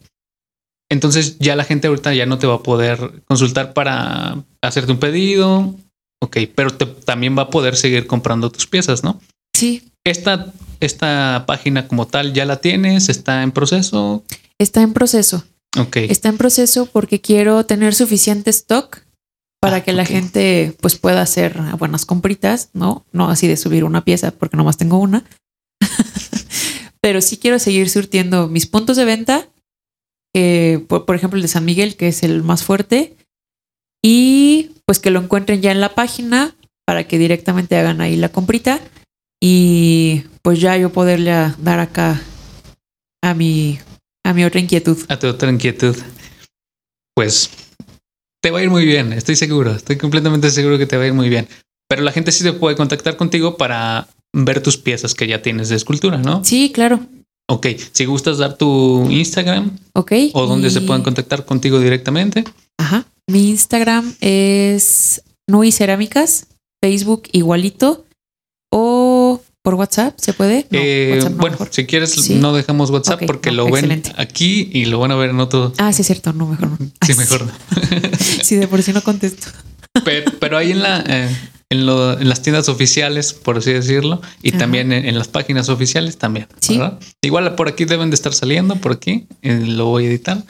[0.89, 4.99] Entonces ya la gente ahorita ya no te va a poder consultar para hacerte un
[4.99, 5.75] pedido.
[6.21, 9.21] Ok, pero te- también va a poder seguir comprando tus piezas, ¿no?
[9.55, 14.23] Sí, Esta, esta página como tal ya la tienes, está en proceso.
[14.59, 15.43] está en proceso.
[15.77, 19.01] Ok, Está en proceso porque quiero tener suficiente stock
[19.59, 23.05] para Ah, que la gente pues pueda hacer buenas compritas, ¿no?
[23.11, 25.23] No así de subir una pieza porque nomás tengo una.
[27.01, 29.47] Pero sí quiero seguir surtiendo mis puntos de venta,
[30.35, 33.15] eh, por, por ejemplo el de San Miguel, que es el más fuerte,
[34.09, 36.55] y pues que lo encuentren ya en la página
[36.85, 38.79] para que directamente hagan ahí la comprita
[39.43, 42.21] y pues ya yo poderle a- dar acá
[43.21, 43.77] a mi,
[44.25, 44.97] a mi otra inquietud.
[45.09, 45.97] a tu otra inquietud.
[47.15, 47.49] Pues
[48.41, 51.07] te va a ir muy bien, estoy seguro, estoy completamente seguro que te va a
[51.07, 51.47] ir muy bien.
[51.89, 55.67] Pero la gente sí se puede contactar contigo para ver tus piezas que ya tienes
[55.67, 56.43] de escultura, ¿no?
[56.45, 57.01] Sí, claro.
[57.49, 60.11] Ok, si gustas dar tu Instagram Ok.
[60.33, 62.43] o donde se puedan contactar contigo directamente.
[62.77, 63.05] Ajá.
[63.27, 66.47] Mi Instagram es Nui Cerámicas,
[66.83, 68.05] Facebook igualito
[68.71, 70.65] o por WhatsApp, ¿se puede?
[70.71, 71.69] No, Eh, WhatsApp no, bueno, mejor.
[71.71, 72.35] si quieres, Sí.
[72.35, 75.73] no dejamos WhatsApp porque no, lo ven aquí y lo van a ver en otro.
[75.77, 76.77] Ah, sí, es cierto, no, mejor no.
[77.05, 77.51] sí, mejor no.
[78.43, 79.47] Sí, de por sí no contesto.
[80.03, 81.29] Pero, pero ahí en la eh,
[81.69, 84.59] en, lo- en las tiendas oficiales, por así decirlo, y Ajá.
[84.59, 86.47] también en, en las páginas oficiales también.
[86.61, 86.77] Sí.
[86.77, 86.99] ¿verdad?
[87.21, 90.43] Igual por aquí deben de estar saliendo, por aquí eh, lo voy a editar.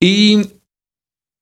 [0.00, 0.48] Y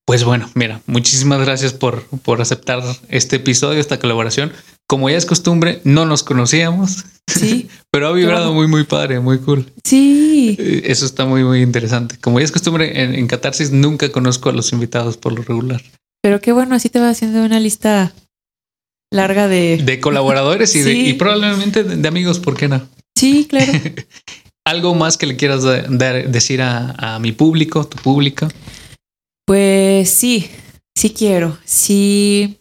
[0.06, 4.52] pues bueno, mira, muchísimas gracias por, por aceptar este episodio, esta colaboración.
[4.88, 9.38] Como ya es costumbre, no nos conocíamos, Sí, pero ha vibrado muy, muy padre, muy
[9.38, 9.70] cool.
[9.84, 10.56] sí.
[10.58, 12.16] Eh, Eso está muy, muy interesante.
[12.20, 15.80] Como ya es costumbre en, en Catarsis, nunca conozco a los invitados por lo regular.
[16.22, 18.12] Pero qué bueno, así te va haciendo una lista
[19.12, 19.78] larga de.
[19.78, 22.86] De colaboradores y, de- y probablemente de, amigos, ¿por qué no?
[23.16, 23.72] Sí, claro.
[24.66, 28.46] ¿Algo más que le quieras decir a, a mi público, tu público?
[29.46, 30.48] Pues sí,
[30.94, 31.58] sí quiero.
[31.64, 32.56] Sí.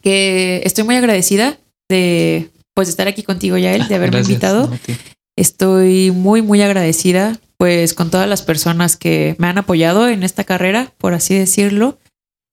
[0.00, 1.58] Que estoy muy agradecida
[1.88, 4.68] de pues estar aquí contigo, Yael, de haberme Gracias, invitado.
[4.68, 4.78] no.
[5.36, 10.44] Estoy muy, muy agradecida, pues, con todas las personas que me han apoyado en esta
[10.44, 11.98] carrera, por así decirlo.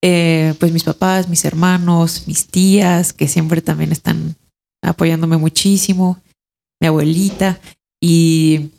[0.04, 4.36] Eh, pues mis papás, mis hermanos, mis tías, que siempre también están
[4.84, 6.22] apoyándome muchísimo,
[6.80, 7.60] mi abuelita
[8.00, 8.70] y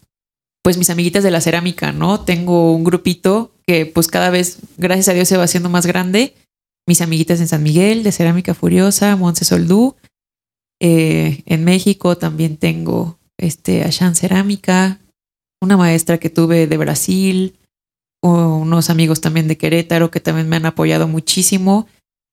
[0.62, 2.20] pues mis amiguitas de la cerámica, ¿no?
[2.20, 6.34] Tengo un grupito que pues cada vez, gracias a Dios, se va haciendo más grande.
[6.86, 9.96] Mis amiguitas en San Miguel, de Cerámica Furiosa, Montse Soldú.
[10.80, 15.00] Eh, en México también tengo este Ashan Cerámica,
[15.60, 17.57] una maestra que tuve de Brasil,
[18.20, 21.86] unos amigos también de Querétaro que también me han apoyado muchísimo.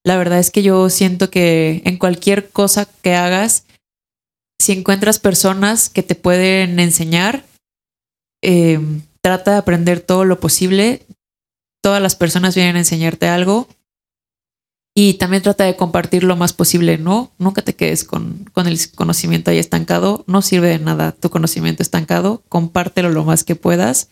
[0.04, 3.66] La verdad es que yo siento que en cualquier cosa que hagas,
[4.60, 7.46] si encuentras personas que te pueden enseñar,
[8.44, 8.80] eh,
[9.22, 11.02] trata de aprender todo lo posible.
[11.82, 13.68] Todas las personas vienen a enseñarte algo.
[14.98, 17.32] Y también trata de compartir lo más posible, ¿no?
[17.38, 20.24] Nunca te quedes con, con el conocimiento ahí estancado.
[20.26, 22.44] No sirve de nada tu conocimiento estancado.
[22.48, 24.10] Compártelo lo más que puedas.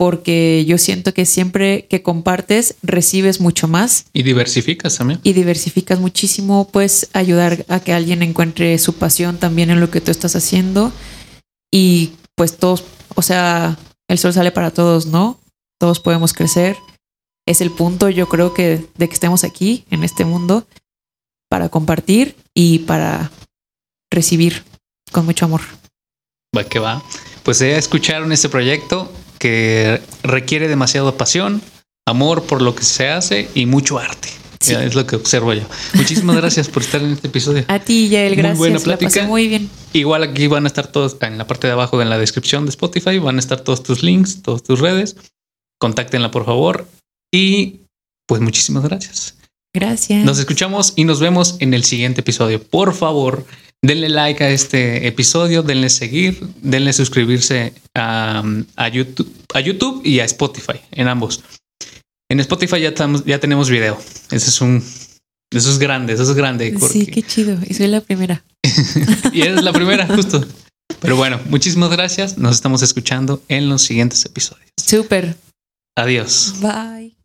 [0.00, 4.06] Porque yo siento que siempre que compartes recibes mucho más.
[4.14, 5.20] Y diversificas también.
[5.24, 10.00] Y diversificas muchísimo, puedes ayudar a que alguien encuentre su pasión también en lo que
[10.00, 10.90] tú estás haciendo.
[11.70, 12.82] Y pues todos,
[13.14, 13.76] o sea,
[14.08, 15.38] el sol sale para todos, ¿no?
[15.78, 16.78] Todos podemos crecer.
[17.46, 20.66] Es el punto, yo creo que de que estemos aquí, en este mundo,
[21.50, 23.30] para compartir y para
[24.10, 24.64] recibir
[25.12, 25.60] con mucho amor.
[26.56, 27.02] Va que va.
[27.42, 31.62] Pues ya escucharon este proyecto que requiere demasiada pasión,
[32.06, 34.28] amor por lo que se hace y mucho arte.
[34.60, 34.74] Sí.
[34.74, 35.62] Es lo que observo yo.
[35.94, 37.64] Muchísimas gracias por estar en este episodio.
[37.68, 38.58] A ti, Yael, Muy gracias.
[38.58, 39.26] buena la pasé plática.
[39.26, 39.70] muy bien.
[39.94, 42.70] Igual aquí van a estar todos en la parte de abajo en la descripción de
[42.70, 45.16] Spotify, van a estar todos tus links, todas tus redes.
[45.80, 46.86] Contáctenla por favor
[47.32, 47.80] y
[48.26, 49.36] pues muchísimas gracias.
[49.74, 50.24] Gracias.
[50.26, 52.62] Nos escuchamos y nos vemos en el siguiente episodio.
[52.62, 53.46] Por favor,
[53.82, 58.42] denle like a este episodio, denle seguir, denle suscribirse a,
[58.76, 61.42] a YouTube, a YouTube y a Spotify, en ambos.
[62.30, 63.98] En Spotify ya, estamos, ya tenemos video.
[64.30, 64.84] Ese es un,
[65.52, 66.76] eso es grande, eso es grande.
[66.78, 67.58] Sí, qué chido.
[67.68, 68.44] Y soy la primera.
[69.32, 70.44] y es la primera, justo.
[71.00, 72.38] Pero bueno, muchísimas gracias.
[72.38, 74.68] Nos estamos escuchando en los siguientes episodios.
[74.76, 75.36] Súper.
[75.96, 76.54] Adiós.
[76.60, 77.19] Bye.